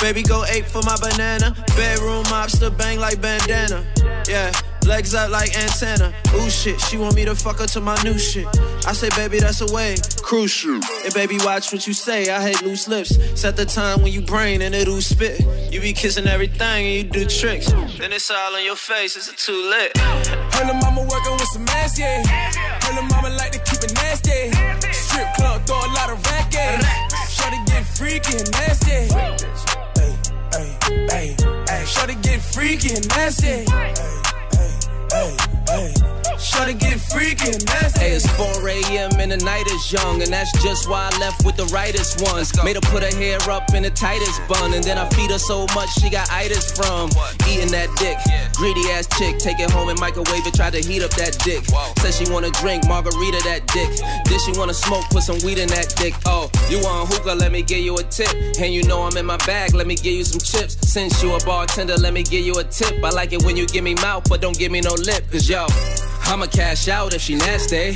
[0.00, 1.54] Baby, go ape for my banana.
[1.76, 3.86] Bedroom mobster bang like bandana.
[4.26, 4.50] Yeah,
[4.86, 6.12] legs up like antenna.
[6.34, 8.46] Ooh shit, she want me to fuck her to my new shit.
[8.86, 9.96] I say, baby, that's a way.
[10.22, 10.80] Crucial.
[11.04, 12.30] And baby, watch what you say.
[12.30, 13.16] I hate loose lips.
[13.40, 15.40] Set the time when you brain and it'll spit.
[15.72, 17.70] You be kissing everything and you do tricks.
[17.98, 19.16] Then it's all on your face.
[19.16, 19.96] Is it too lit?
[19.96, 22.22] Her the mama working with some ass, yeah.
[22.82, 24.50] Her the mama like to keep it nasty.
[24.92, 26.84] Strip club, throw a lot of racket.
[27.28, 28.90] Shorty get freaky and nasty.
[29.98, 30.16] Hey,
[30.52, 30.78] hey,
[31.10, 31.36] hey,
[31.68, 31.84] hey.
[31.84, 33.64] Shorty get freaky and nasty.
[33.70, 34.31] Hey,
[35.12, 36.12] hey.
[36.42, 38.00] Shorty get freaky and nasty.
[38.00, 39.12] Hey, it's 4 a.m.
[39.20, 42.50] and the night is young, and that's just why I left with the rightest ones.
[42.64, 45.38] Made her put her hair up in the tightest bun, and then I feed her
[45.38, 47.10] so much she got itis from
[47.48, 48.18] eating that dick.
[48.58, 51.62] Greedy ass chick, take it home and microwave it, try to heat up that dick.
[52.02, 53.90] Says she wanna drink margarita that dick.
[54.26, 56.14] Then she wanna smoke, put some weed in that dick.
[56.26, 57.34] Oh, you want hookah?
[57.34, 58.32] Let me give you a tip.
[58.58, 60.76] And you know I'm in my bag, let me give you some chips.
[60.90, 63.02] Since you a bartender, let me give you a tip.
[63.04, 65.48] I like it when you give me mouth, but don't give me no lip, cause
[65.48, 65.66] yo.
[66.24, 67.94] I'ma cash out if she nasty.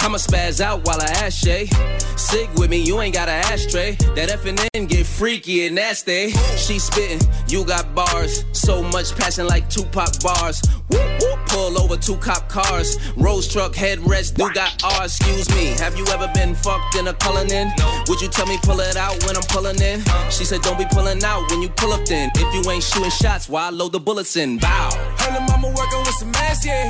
[0.00, 1.68] I'ma spaz out while I ash Shay.
[2.16, 3.92] Sig with me, you ain't got an ashtray.
[4.14, 6.30] That F and N get freaky and nasty.
[6.56, 8.44] She spittin', you got bars.
[8.52, 10.62] So much passion like Tupac bars.
[10.90, 12.98] Whoop, whoop, pull over two cop cars.
[13.16, 15.04] Rose truck headrest, do got R.
[15.04, 17.70] Excuse me, have you ever been fucked in a culling in?
[18.08, 20.02] Would you tell me pull it out when I'm pullin' in?
[20.30, 22.30] She said don't be pullin' out when you pull up then.
[22.34, 24.58] If you ain't shooting shots, why load the bullets in?
[24.58, 24.90] Bow.
[25.18, 26.88] Her little mama working with some ass, yeah.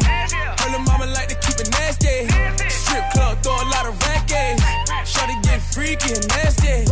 [0.73, 2.29] Her mama like to keep it nasty.
[2.69, 4.33] Strip club, throw a lot of racket.
[4.33, 5.05] Eh.
[5.05, 6.85] Shawty get freaky and nasty.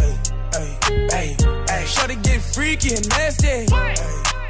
[0.00, 0.18] Hey,
[0.52, 0.78] hey,
[1.10, 1.36] hey,
[1.68, 1.84] hey.
[1.84, 3.48] Shawty get freaky and nasty.
[3.48, 3.94] Hey,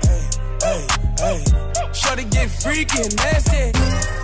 [0.02, 0.22] hey,
[0.62, 0.86] hey,
[1.18, 1.44] hey.
[1.92, 4.21] Shawty get freaky and nasty.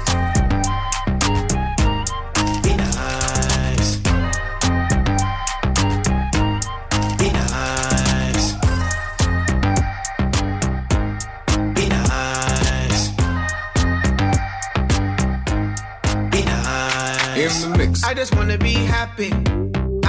[17.48, 17.64] Nice.
[17.64, 18.04] In the mix.
[18.04, 19.32] I just wanna be happy.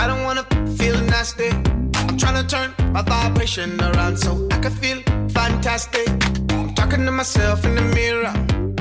[0.01, 0.43] I don't wanna
[0.77, 1.49] feel nasty.
[1.49, 6.07] I'm tryna turn my vibration around so I can feel fantastic.
[6.51, 8.33] I'm talking to myself in the mirror.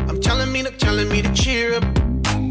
[0.08, 1.84] I'm telling me to telling me to cheer up.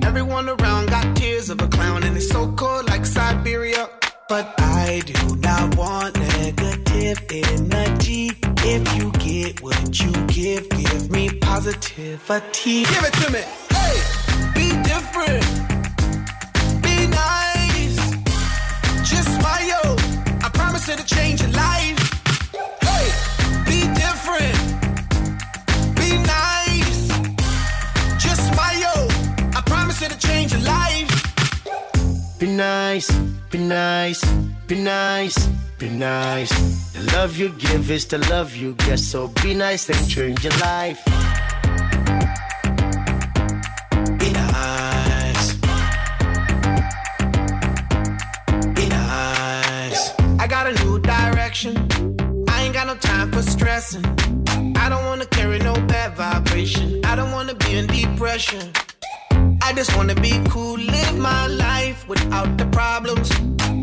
[0.03, 3.89] Everyone around got tears of a clown and it's so cold like Siberia.
[4.29, 8.31] But I do not want negative energy.
[8.75, 12.83] If you get what you give, give me positivity.
[12.83, 13.43] Give it to me.
[13.75, 13.95] Hey,
[14.53, 15.76] be different.
[20.87, 21.99] Promise it'll change your life.
[22.79, 23.07] Hey,
[23.67, 24.57] be different.
[25.97, 27.07] Be nice.
[28.17, 29.07] Just smile.
[29.53, 32.39] I promise it'll change your life.
[32.39, 33.11] Be nice,
[33.51, 34.23] be nice,
[34.67, 35.47] be nice,
[35.77, 36.53] be nice.
[36.93, 40.57] The love you give is the love you get, so be nice and change your
[40.59, 41.03] life.
[53.77, 57.05] I don't wanna carry no bad vibration.
[57.05, 58.71] I don't wanna be in depression.
[59.61, 63.29] I just wanna be cool, live my life without the problems.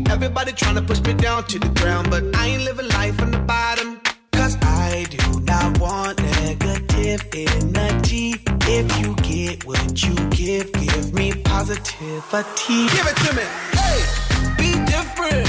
[0.09, 3.39] Everybody tryna push me down to the ground, but I ain't living life on the
[3.39, 4.01] bottom.
[4.33, 8.35] Cause I do not want negative energy.
[8.67, 12.79] If you get what you give, give me positivity.
[12.95, 13.45] Give it to me.
[13.79, 13.99] Hey,
[14.59, 15.47] be different.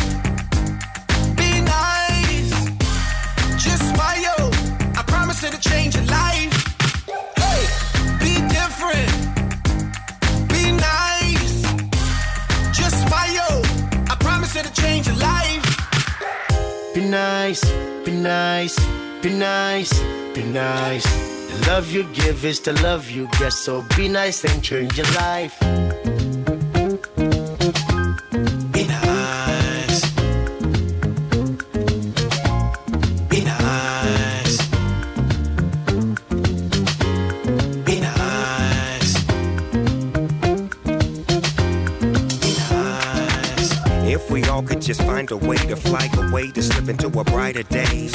[1.37, 2.53] Be nice.
[3.65, 4.36] Just smile.
[5.47, 6.55] Promise it'll change your life.
[7.37, 7.63] Hey,
[8.19, 9.11] be different.
[10.49, 11.63] Be nice.
[12.77, 13.63] Just smile.
[14.11, 15.63] I promise it'll change your life.
[16.95, 17.65] Be nice,
[18.05, 18.77] be nice,
[19.23, 19.93] be nice,
[20.35, 21.07] be nice.
[21.53, 25.11] The love you give is the love you get, so be nice and change your
[25.13, 25.57] life.
[44.67, 48.09] Could just find a way to fly away to slip into a brighter day.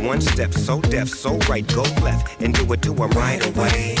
[0.00, 3.96] One step so deaf, so right, go left and do it to 'em right away.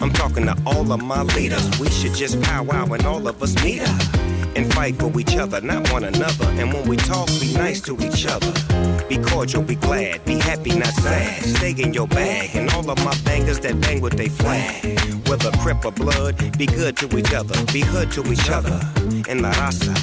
[0.00, 1.68] I'm talking to all of my leaders.
[1.80, 5.60] We should just powwow and all of us meet up and fight for each other,
[5.60, 6.46] not one another.
[6.58, 8.52] And when we talk, be nice to each other.
[9.08, 11.42] Be cordial, be glad, be happy, not sad.
[11.42, 14.98] Stay in your bag, and all of my bangers that bang with they flag.
[15.28, 18.80] Whether crip or blood, be good to each other, be hood to each other.
[19.28, 19.94] En la raza,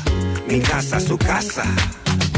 [0.48, 1.66] mi casa, su casa.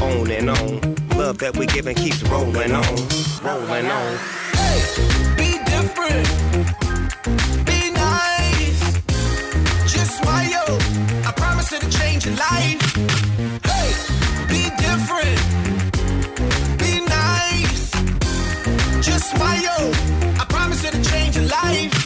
[0.02, 2.96] On and on, love that we give and keeps rolling on,
[3.44, 4.18] rolling on.
[4.54, 4.80] Hey,
[5.38, 6.28] Be different.
[7.66, 7.75] Be
[12.16, 12.96] change your life.
[13.66, 13.92] Hey,
[14.48, 15.40] be different.
[16.80, 17.92] Be nice.
[19.06, 19.92] Just smile.
[20.40, 22.05] I promise it'll change your life.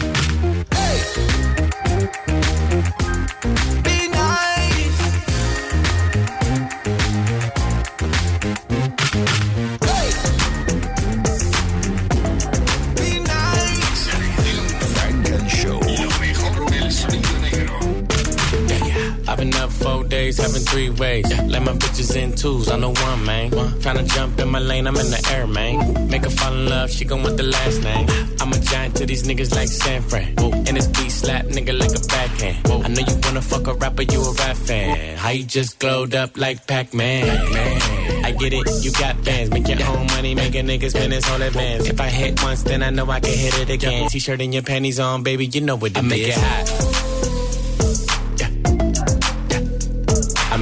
[20.29, 21.25] Days, having three ways.
[21.47, 23.51] Let my bitches in twos, I'm the one, man.
[23.51, 26.09] Tryna jump in my lane, I'm in the air, man.
[26.09, 28.07] Make her fall in love, she gon' want the last name.
[28.39, 30.35] I'm a giant to these niggas like San Fran.
[30.39, 32.85] And this beat slap nigga like a backhand.
[32.85, 35.17] I know you wanna fuck a rapper, you a rap fan.
[35.17, 37.25] How you just glowed up like Pac-Man?
[37.53, 38.25] Man.
[38.25, 39.49] I I get it, you got bands.
[39.49, 41.89] Make your own money, make a nigga spend his whole advance.
[41.89, 44.07] If I hit once, then I know I can hit it again.
[44.07, 47.08] T-shirt and your panties on, baby, you know what it I make it hot.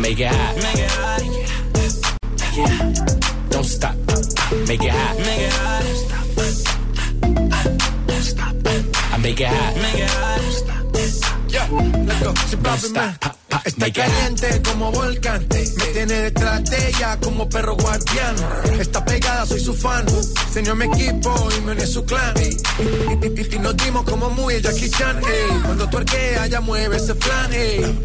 [0.07, 0.55] Make it hot.
[0.55, 1.21] Make it hot.
[2.39, 3.49] Make it hot.
[3.49, 3.95] Don't stop.
[4.67, 5.17] Make it hot.
[5.17, 5.83] Make it hot.
[8.07, 8.55] Don't stop.
[9.13, 9.75] I make it hot.
[9.75, 10.41] Make it hot.
[11.49, 11.67] Yeah,
[12.05, 12.61] let's go.
[12.63, 13.36] Don't stop.
[13.67, 15.45] Está caliente como volcán.
[15.49, 18.35] Me tiene detrás de ella como perro guardián.
[18.79, 20.05] Está pegada, soy su fan.
[20.53, 22.33] Señor mi equipo y me une su clan.
[22.41, 25.17] Y, nos dimos como muy el Jackie Chan.
[25.17, 25.61] Ey.
[25.65, 27.53] Cuando tuerquea, ya mueve ese flan.
[27.53, 27.99] Ey.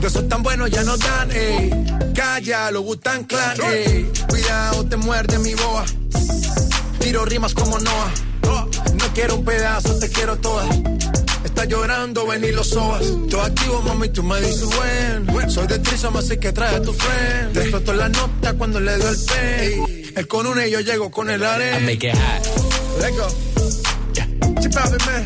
[0.00, 1.32] De esos tan buenos ya no dan.
[1.32, 1.68] Ey.
[2.14, 3.56] Calla, lo gustan clan.
[3.60, 4.08] Ey.
[4.28, 5.84] Cuidado, te muerde mi boa.
[7.00, 8.12] Tiro rimas como Noah.
[8.94, 10.64] No quiero un pedazo, te quiero toda
[11.68, 13.04] llorando, ven y lo sobas.
[13.26, 15.50] Yo activo, mami, tú me dices buen.
[15.50, 17.52] Soy de Trisoma, así que trae a tu friend.
[17.54, 20.12] Despertó la nota cuando le doy el pay.
[20.14, 21.78] Él con una y yo llego con el arena.
[21.78, 22.46] I make it hot.
[23.00, 23.28] Let's go.
[24.14, 24.26] Yeah.
[24.60, 25.24] Chip out, man.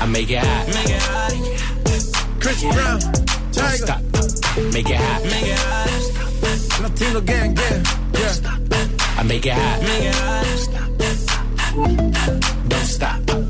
[0.00, 0.66] I make it hot.
[0.68, 1.32] Make it hot.
[2.40, 3.00] Chris Brown.
[3.52, 4.00] Don't stop.
[4.72, 5.22] Make it hot.
[5.24, 5.90] Make it hot.
[6.82, 7.84] Latino gang, gang.
[8.14, 9.18] Yeah.
[9.18, 9.82] I make it hot.
[9.82, 10.46] Make it hot.
[12.68, 13.49] Don't stop.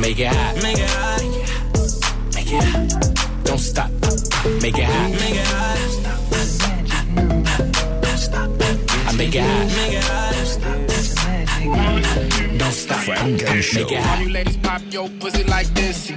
[0.00, 0.56] Make it hot.
[0.62, 1.22] Make it hot.
[2.34, 2.88] Make it hot.
[3.44, 3.90] Don't stop.
[4.62, 5.10] Make it hot.
[5.10, 5.78] Make it hot.
[8.00, 8.50] Don't stop.
[9.06, 9.66] I make it hot.
[9.76, 10.34] Make it hot.
[12.58, 12.98] Don't stop.
[12.98, 13.80] Funk and Show.
[13.80, 16.12] Make it All you ladies pop your pussy like this.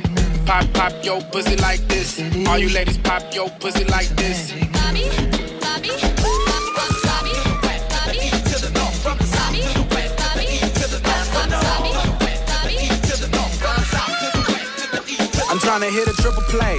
[0.45, 2.21] Pop, pop your pussy like this.
[2.47, 4.53] All you ladies pop your pussy like this.
[4.71, 5.09] Bobby,
[15.53, 16.77] I'm trying to hit a triple play.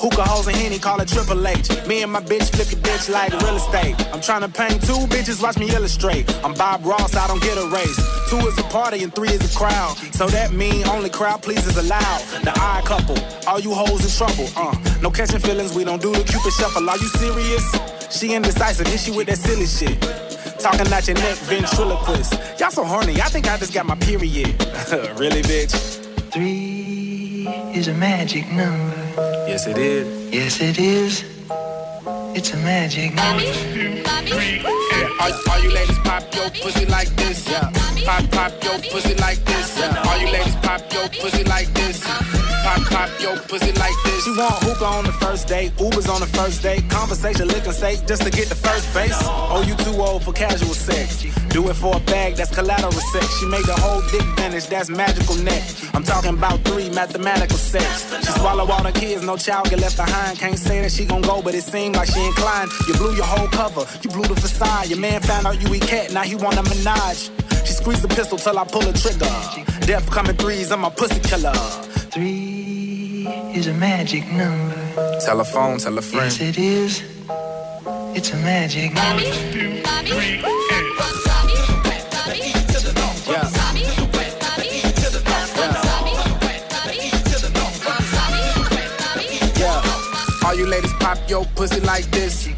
[0.00, 1.68] Hookah hoes and Henny, call it Triple H.
[1.86, 3.94] Me and my bitch flip your bitch like real estate.
[4.10, 6.24] I'm trying to paint two bitches, watch me illustrate.
[6.42, 8.00] I'm Bob Ross, I don't get a race.
[8.30, 9.98] Two is a party and three is a crowd.
[10.14, 12.22] So that mean only crowd pleasers allowed.
[12.42, 14.48] The odd couple, all you hoes in trouble.
[14.56, 16.88] Uh, no catching feelings, we don't do the cupid shuffle.
[16.88, 17.70] Are you serious?
[18.08, 20.00] She indecisive, hit you with that silly shit.
[20.58, 22.32] Talking out your neck, ventriloquist.
[22.58, 24.56] Y'all so horny, I think I just got my period.
[25.20, 26.00] really, bitch?
[26.32, 26.75] Three
[27.76, 28.96] is a magic number.
[29.46, 30.06] Yes, it is.
[30.32, 31.24] Yes, it is.
[32.34, 34.75] It's a magic number.
[35.20, 37.44] All, all you ladies pop your pussy like this.
[38.04, 39.80] Pop, pop your pussy like this.
[40.06, 42.02] All you ladies pop your pussy like this.
[42.04, 44.24] Pop, pop your pussy like this.
[44.24, 47.74] She want hookah on the first date, Ubers on the first date, conversation, lick and
[47.74, 49.14] steak just to get the first base.
[49.22, 51.22] Oh, you too old for casual sex.
[51.50, 53.38] Do it for a bag, that's collateral sex.
[53.38, 55.62] She made the whole dick vanish, that's magical neck.
[55.94, 58.10] I'm talking about three mathematical sex.
[58.26, 60.38] She swallow all the kids, no child get left behind.
[60.38, 62.70] Can't say that she gon' go, but it seemed like she inclined.
[62.88, 64.88] You blew your whole cover, you blew the facade.
[64.88, 67.30] Your man found out you eat cat, now he want a menage.
[67.66, 69.34] She squeezed the pistol till I pull a trigger.
[69.90, 71.52] Death coming threes, I'm a pussy killer.
[72.14, 73.26] Three
[73.58, 75.20] is a magic number.
[75.24, 76.32] Telephone, tell a friend.
[76.32, 77.02] Yes, it is.
[78.16, 79.22] It's a magic number.
[83.32, 83.52] Yeah.
[90.44, 92.48] All you ladies pop your pussy like this.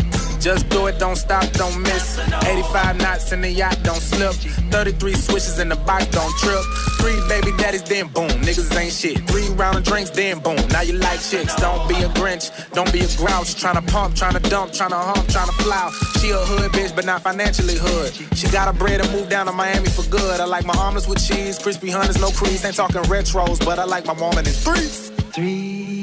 [0.40, 2.18] Just do it, don't stop, don't miss.
[2.18, 4.34] 85 knots in the yacht, don't slip.
[4.70, 6.62] 33 switches in the box, don't trip.
[7.00, 9.18] Three baby daddies, then boom, niggas ain't shit.
[9.28, 11.54] Three round of drinks, then boom, now you like chicks.
[11.56, 13.54] Don't be a Grinch, don't be a grouch.
[13.60, 15.90] Tryna pump, tryna dump, tryna hump, tryna plow.
[16.20, 18.14] She a hood bitch, but not financially hood.
[18.36, 20.40] She got her bread and moved down to Miami for good.
[20.40, 22.64] I like my omelets with cheese, crispy hunters, no crease.
[22.64, 25.10] Ain't talking retros, but I like my woman in threes.
[25.34, 25.97] Three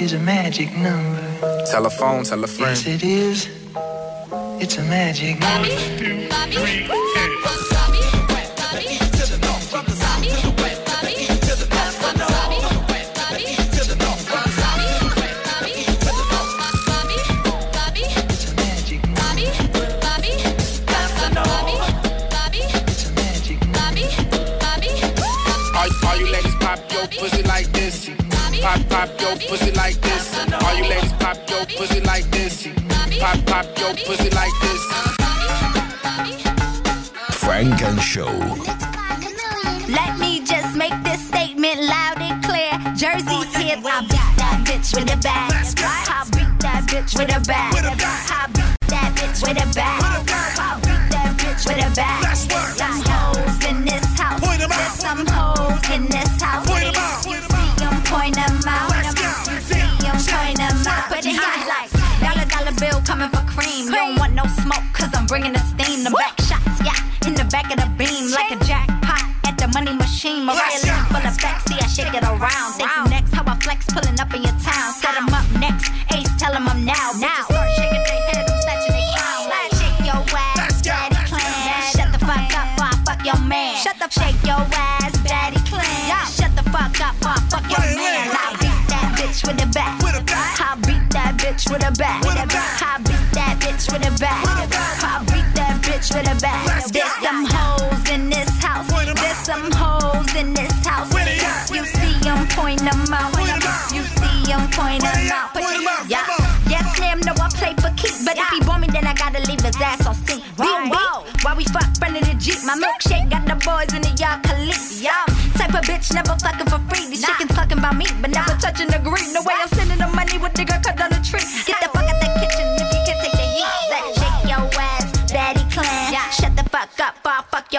[0.00, 1.64] is a magic number.
[1.70, 2.76] Telephone, tell a friend.
[2.76, 3.48] Yes, it is.
[4.60, 5.70] It's a magic number.
[6.60, 7.71] All,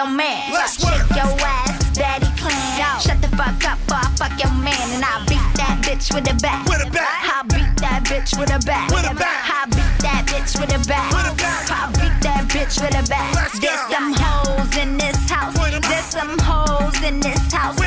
[0.04, 0.52] your man.
[0.52, 3.00] Let's Shake your ass, daddy clan.
[3.00, 4.76] Shut the fuck up, or I fuck your man.
[4.94, 6.66] And I beat that bitch with a bat.
[6.68, 8.90] I beat that bitch with a bat.
[8.92, 11.12] I beat that bitch with a bat.
[11.12, 13.50] I beat that bitch with a bat.
[13.60, 15.54] There's some hoes in this house.
[15.54, 17.78] There's some hoes in this house.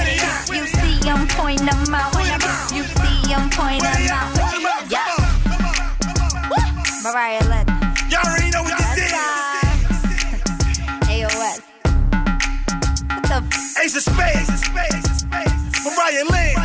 [0.49, 2.13] You see 'em point 'em out.
[2.73, 4.33] You see 'em point 'em out.
[4.89, 5.03] Yeah.
[7.03, 7.66] Mariah Lynn.
[13.83, 15.23] Ace of Spades.
[15.85, 16.55] Mariah Lynn.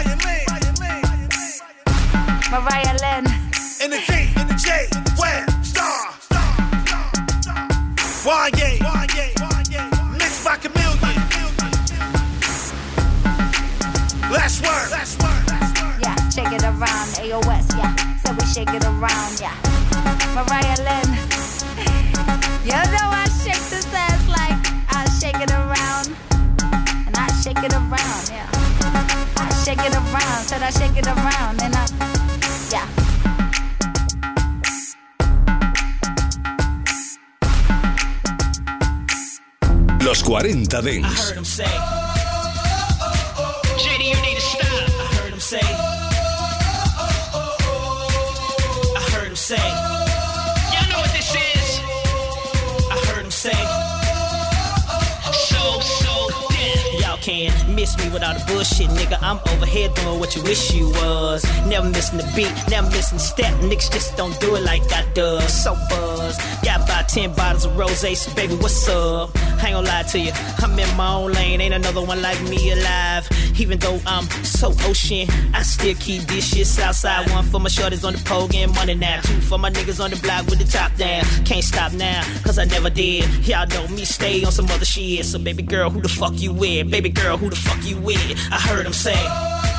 [2.51, 3.27] Mariah Lynn.
[3.83, 4.89] In the G, in the J,
[5.19, 6.13] Web, Star.
[8.25, 8.81] Wanye.
[10.19, 11.23] Mixed by Chameleon.
[14.31, 14.91] Last word.
[14.91, 16.01] Last word.
[16.03, 17.09] Yeah, shake it around.
[17.21, 17.95] AOS, yeah.
[18.25, 19.55] So we shake it around, yeah.
[20.35, 21.19] Mariah Lynn.
[22.65, 23.82] You know I shake this
[27.93, 28.49] around, yeah.
[29.37, 31.87] I shake it around, said I shake it around, and I,
[32.71, 32.89] yeah.
[40.05, 42.02] Los 40 I Dents.
[58.13, 59.19] Me without the bullshit, nigga.
[59.23, 61.45] I'm over here doing what you wish you was.
[61.67, 63.53] Never missing the beat, never missing step.
[63.61, 65.63] Niggas just don't do it like I does.
[65.63, 66.39] So buzz.
[66.65, 69.31] Got about 10 bottles of rose, so baby, what's up?
[69.63, 70.33] I ain't gonna lie to you.
[70.59, 73.29] I'm in my own lane, ain't another one like me alive.
[73.61, 77.31] Even though I'm so ocean, I still keep this shit southside.
[77.31, 79.21] One for my shorties on the pole, getting money now.
[79.21, 81.25] Two for my niggas on the block with the top down.
[81.45, 83.25] Can't stop now, cause I never did.
[83.47, 85.25] Y'all know me stay on some other shit.
[85.25, 86.91] So baby girl, who the fuck you with?
[86.91, 88.19] Baby girl, who the fuck you with?
[88.51, 89.72] I heard him say.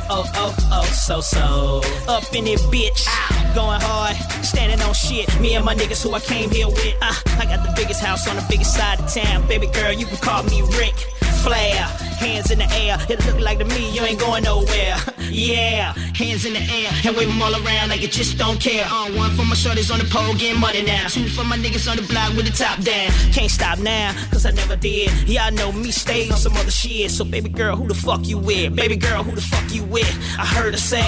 [0.00, 1.80] So, oh, oh, oh, so, so.
[2.08, 3.06] Up in it, bitch.
[3.54, 5.28] Going hard, standing on shit.
[5.40, 6.96] Me and my niggas who I came here with.
[7.00, 9.46] Uh, I got the biggest house on the biggest side of town.
[9.48, 10.94] Baby girl, you can call me Rick.
[11.42, 11.86] Flair,
[12.20, 12.96] hands in the air.
[13.08, 14.96] It look like to me you ain't going nowhere.
[15.30, 18.86] yeah, hands in the air and wave them all around like you just don't care.
[18.90, 21.08] On one for my shorties on the pole getting money now.
[21.08, 23.10] Two for my niggas on the block with the top down.
[23.32, 25.10] Can't stop now, cause I never did.
[25.28, 27.10] Y'all know me stay on some other shit.
[27.10, 28.76] So baby girl, who the fuck you with?
[28.76, 30.10] Baby girl, who the fuck you with?
[30.38, 31.06] I heard her say.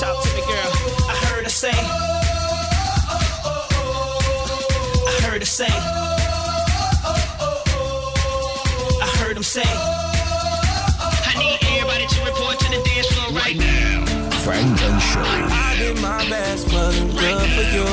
[0.00, 0.72] Talk to me, girl.
[1.08, 1.76] I heard her say.
[5.08, 5.95] I heard her say.
[9.36, 14.04] heard him say, I need everybody to report to the dance floor right now.
[14.44, 14.94] Frank and
[15.52, 17.84] I did my best, right good for you.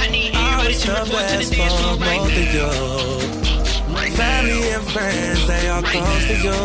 [0.00, 3.94] I need everybody I to report to the dance floor right now.
[3.94, 4.76] Right Family now.
[4.76, 6.30] and friends, they close now.
[6.30, 6.60] to you.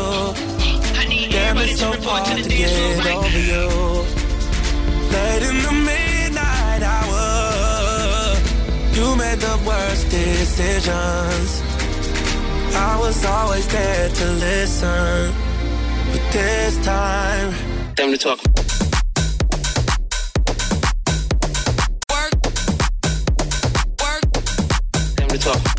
[0.96, 3.52] I need Damn, everybody so to report to the dance floor right over now.
[3.52, 3.68] You.
[5.16, 8.38] Late in the midnight hour,
[8.96, 11.75] you made the worst decisions.
[12.76, 15.34] I was always there to listen.
[16.12, 17.54] But this time,
[17.96, 18.40] Time to talk.
[22.12, 22.34] Work.
[24.02, 24.24] Work.
[25.16, 25.76] Time to talk.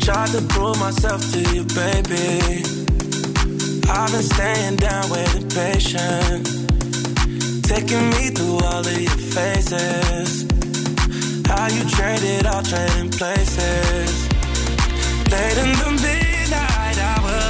[0.00, 2.62] tried to prove myself to you, baby.
[3.88, 6.61] I've been staying down, waiting patient.
[7.74, 10.44] Taking me through all of your phases.
[11.46, 14.28] How you traded all trading places.
[15.32, 17.40] Late in the midnight hour,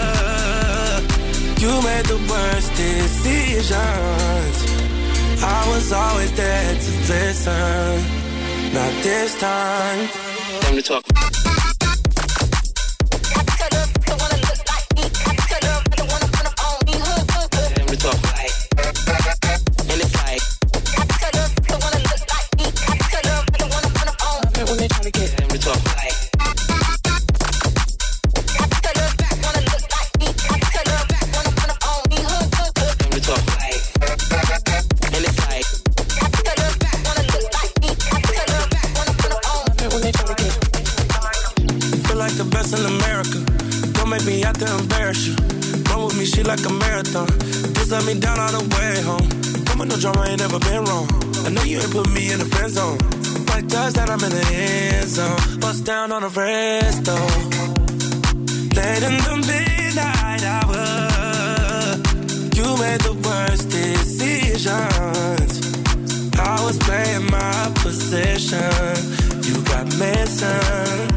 [1.58, 3.72] you made the worst decisions.
[5.42, 8.04] I was always there to listen.
[8.72, 10.08] Not this time.
[10.60, 11.11] Time to talk.
[54.12, 55.58] I'm in the end zone.
[55.60, 57.16] Bust down on the resto.
[58.76, 60.84] Late in the midnight hour.
[62.54, 64.70] You made the worst decisions.
[66.38, 68.60] I was playing my position.
[69.46, 71.08] You got missing.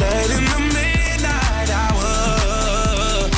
[0.00, 3.28] Late in the midnight hour,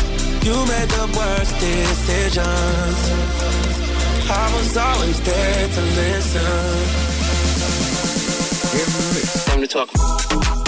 [0.47, 3.28] you made the worst decisions.
[5.19, 6.45] Always there to listen.
[9.47, 10.68] Time to talk.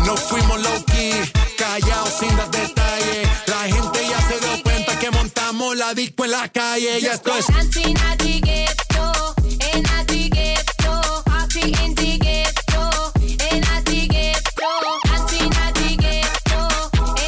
[0.06, 1.32] Nos fuimos low key.
[1.58, 3.30] Callados sin dar detalles.
[3.48, 7.00] La gente ya se dio cuenta que montamos la disco en la calle.
[7.00, 7.48] Y esto es.
[7.48, 14.08] Dancing at the ghetto, in at the ghetto, party in the ghetto, in at the
[14.08, 14.70] ghetto.
[15.06, 16.68] Dancing at the ghetto,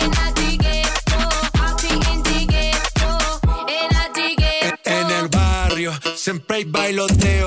[0.01, 3.09] in at the ghetto, party in the ghetto,
[3.67, 4.89] in at the ghetto.
[4.89, 7.46] En el barrio siempre hay bailoteo,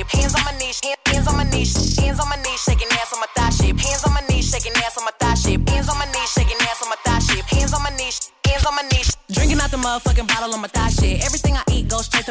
[0.00, 0.20] shape.
[0.20, 3.20] Hands on my knees, hands on my knees, hands on my knees, shaking ass on
[3.20, 3.78] my thigh shape.
[3.78, 5.68] Hands on my knees, shaking ass on my thigh shape.
[5.68, 7.44] Hands on my knees, shaking ass on my thigh shape.
[7.46, 9.16] Hands on my knees, hands on my knees.
[9.30, 11.24] Drinking out the motherfucking bottle on my thigh shit.
[11.24, 11.64] Everything I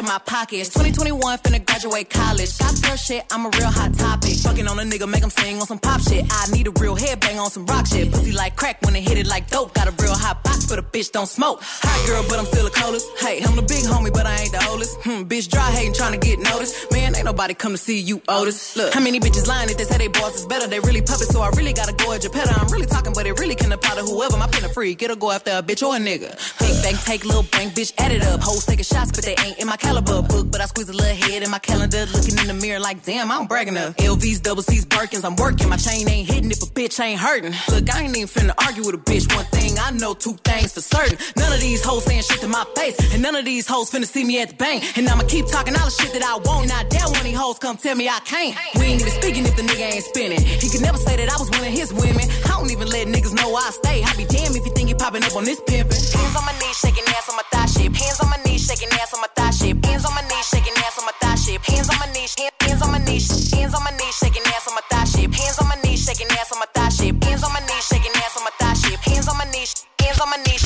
[0.00, 0.68] to my pockets.
[0.70, 2.58] 2021 finna graduate college.
[2.58, 4.34] Got girl shit, I'm a real hot topic.
[4.38, 6.24] Fucking on a nigga, make him sing on some pop shit.
[6.30, 8.10] I need a real headbang on some rock shit.
[8.10, 9.74] Pussy like crack when it hit it like dope.
[9.74, 11.60] Got a real hot box, but a bitch don't smoke.
[11.62, 13.06] Hot girl, but I'm still the coldest.
[13.18, 14.96] Hey, I'm the big homie, but I ain't the oldest.
[15.02, 16.90] Hmm, bitch dry hating, trying to get noticed.
[16.92, 18.76] Man, ain't nobody come to see you, Otis.
[18.76, 20.66] Look, how many bitches lying if they say they boss is better?
[20.66, 22.32] They really puppets, so I really gotta go at your.
[22.34, 24.36] I'm really talking, but it really can apply to whoever.
[24.36, 26.30] My pen a freak, it'll go after a bitch or a nigga.
[26.58, 28.40] Big bang, take little bang, bitch, add it up.
[28.40, 30.50] Hoes taking shots, but they ain't in my caliber book.
[30.50, 33.30] But I squeeze a little head in my calendar, looking in the mirror like, damn,
[33.30, 33.96] I don't brag enough.
[33.96, 35.68] LVs, double C's, Birkins, I'm working.
[35.68, 37.54] My chain ain't hitting if a bitch ain't hurting.
[37.68, 39.26] Look, I ain't even finna argue with a bitch.
[39.34, 41.18] One thing I know, two things for certain.
[41.36, 44.06] None of these hoes saying shit to my face, and none of these hoes finna
[44.06, 44.84] see me at the bank.
[44.96, 46.72] And I'ma keep talking all the shit that I want.
[46.72, 48.56] I dare one of these hoes come tell me I can't.
[48.76, 50.40] We ain't even speaking if the nigga ain't spinning.
[50.40, 52.26] He could never say that I was one of his women.
[52.46, 54.02] I don't even let niggas know I stay.
[54.02, 55.98] I be damned if you think you popping up on this pimpin'.
[56.14, 57.90] Hands on my knees, shaking ass on my thigh shit.
[57.94, 59.84] Hands on my knees, shaking ass on my thigh shape.
[59.84, 61.62] Hands on my knees, shaking ass on my thigh shape.
[61.62, 64.74] Hands on my knees, hands on my knees, hands on my knees, shaking ass on
[64.74, 65.32] my thigh shape.
[65.34, 67.24] Hands on my knees, shaking ass on my thigh shape.
[67.24, 69.00] Hands on my knees, shaking ass on my thigh shape.
[69.00, 70.64] Hands on my knees, hands on my knees.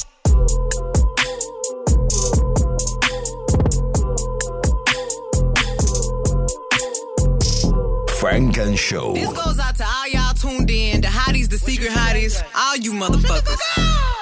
[8.21, 9.13] Funk and Show.
[9.13, 12.93] This goes out to all y'all tuned in, the hotties, the secret hotties, all you
[12.93, 14.14] motherfuckers.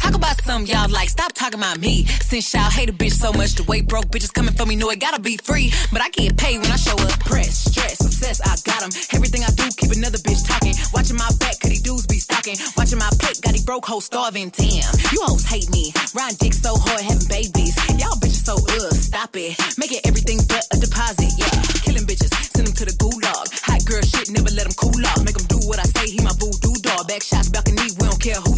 [0.00, 1.08] Talk about something y'all like.
[1.08, 2.04] Stop talking about me.
[2.06, 4.90] Since y'all hate a bitch so much, the way broke bitches coming for me know
[4.90, 5.72] it gotta be free.
[5.92, 7.18] But I get paid when I show up.
[7.20, 8.90] Press, stress, success, I got 'em.
[9.12, 10.74] Everything I do, keep another bitch talking.
[10.94, 12.56] Watching my back, cause these dudes be stalking.
[12.76, 14.50] Watching my plate, got these broke hoes starving.
[14.56, 15.92] Damn, you hoes hate me.
[16.14, 17.74] Riding dick so hard, having babies.
[17.98, 19.58] Y'all bitches so ugh, stop it.
[19.78, 21.50] Making everything but a deposit, yeah.
[21.84, 23.46] Killing bitches, send them to the gulag.
[23.66, 25.22] Hot girl shit, never let them cool off.
[25.24, 27.08] Make them do what I say, he my voodoo dog.
[27.08, 28.56] Back shots, balcony, we don't care who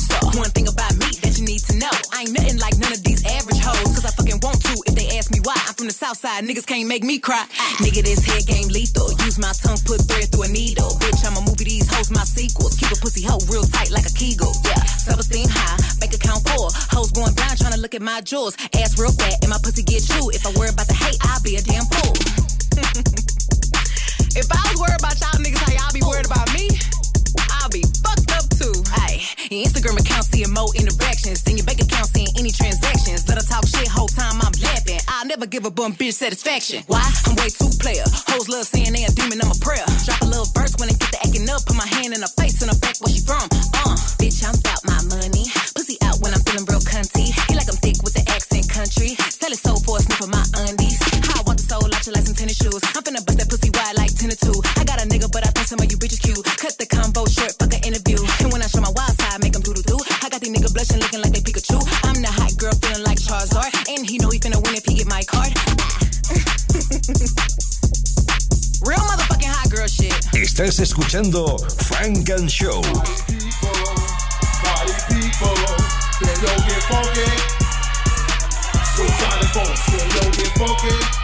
[1.81, 1.91] know.
[2.13, 3.89] I ain't nothing like none of these average hoes.
[3.97, 5.57] Cause I fucking want to if they ask me why.
[5.67, 7.49] I'm from the south side, niggas can't make me cry.
[7.81, 9.09] Nigga, this head game lethal.
[9.25, 10.93] Use my tongue, put thread through a needle.
[11.01, 12.77] Bitch, I'ma movie these hoes, my sequels.
[12.77, 14.53] Keep a pussy hoe real tight like a kegel.
[14.63, 16.69] Yeah, self-esteem high, bank account full.
[16.93, 18.55] Hoes going blind trying to look at my jewels.
[18.77, 20.37] Ass real fat and my pussy get chewed.
[20.37, 22.13] If I worry about the hate, I'll be a damn fool.
[24.37, 25.60] if I was worried about y'all niggas,
[29.51, 33.29] your Instagram account seeing more interactions than your bank account seeing any transactions.
[33.29, 35.01] Let her talk shit whole time I'm laughing.
[35.09, 36.85] I'll never give a bum bitch satisfaction.
[36.87, 37.05] Why?
[37.27, 38.05] I'm way too player.
[38.33, 39.85] Hoes love saying they a demon, I'm a prayer.
[40.05, 41.65] Drop a little verse when they get to acting up.
[41.67, 43.45] Put my hand in her face and her back where she from.
[43.77, 45.47] Uh, bitch, I'm about my money.
[45.77, 47.29] Pussy out when I'm feeling real cunty.
[47.49, 49.17] He like I'm thick with the accent country.
[49.29, 50.97] Sell his soul for a sniff of my undies.
[51.29, 52.81] How I want the soul out you like some tennis shoes.
[52.97, 54.81] I'm finna bust that pussy wide like 10 to 2.
[54.81, 56.41] I got a nigga, but I think some of you bitches cute.
[56.57, 57.60] Cut the combo short,
[60.61, 61.81] I got these niggas blushing, looking like they Pikachu.
[62.05, 63.73] I'm the hot girl, feeling like Charizard.
[63.89, 65.49] And he know he finna win if he get my card.
[68.85, 70.13] Real motherfucking hot girl shit.
[70.35, 71.57] Estás escuchando
[71.89, 72.83] Funk and Show.
[74.61, 75.57] Party people,
[76.21, 77.25] can yo get funky?
[78.85, 81.20] Suicide and folks, can yo get funky?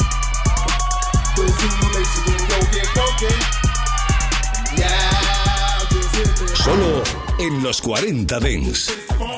[7.39, 9.36] En los 40 Dents.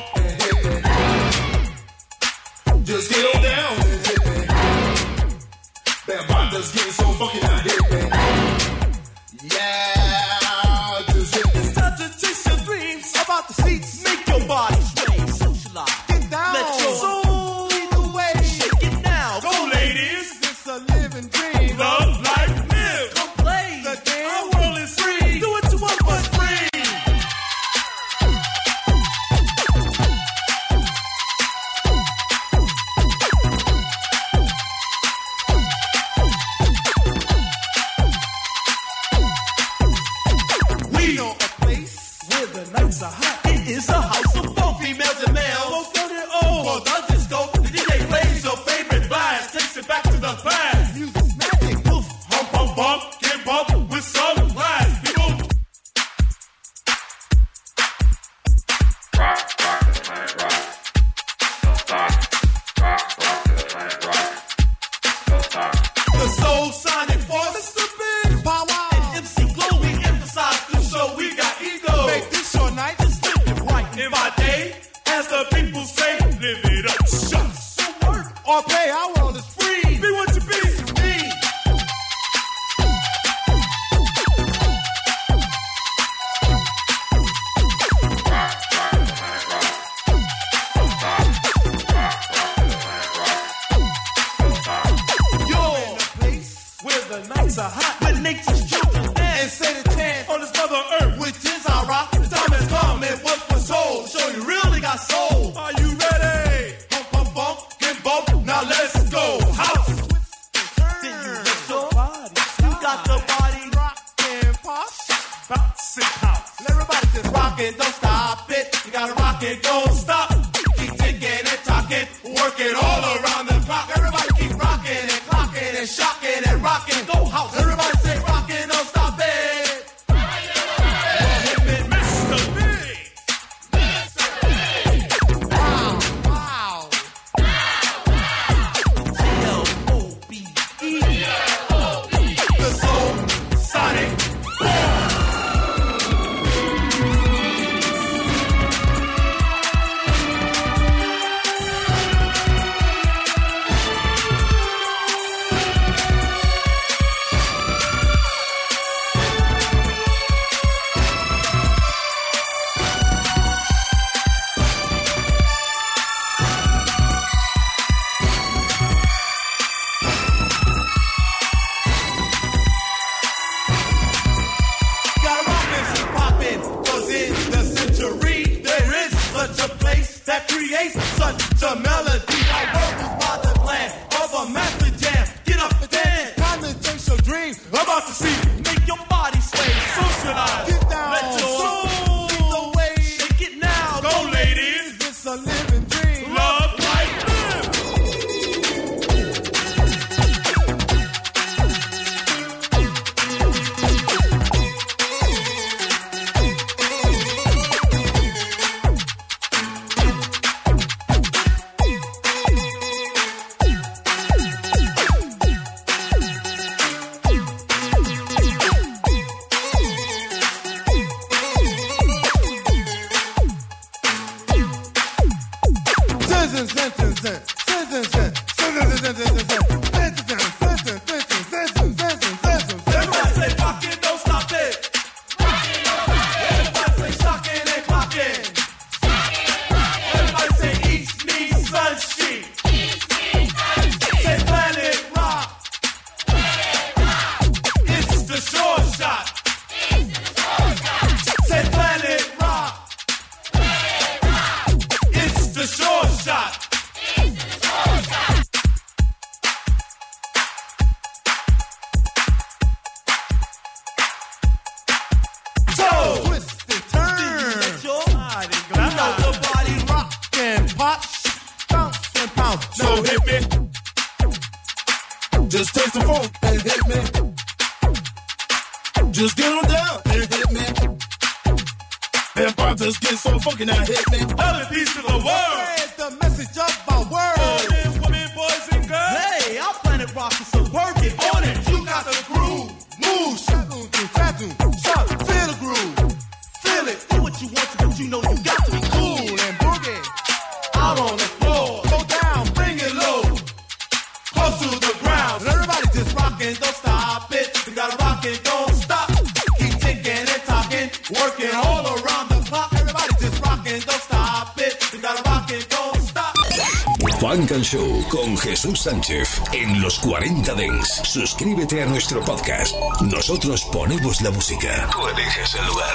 [320.09, 320.89] 40 Dens.
[321.05, 322.75] Suscríbete a nuestro podcast.
[323.03, 324.89] Nosotros ponemos la música.
[324.91, 325.95] Tú eliges el lugar.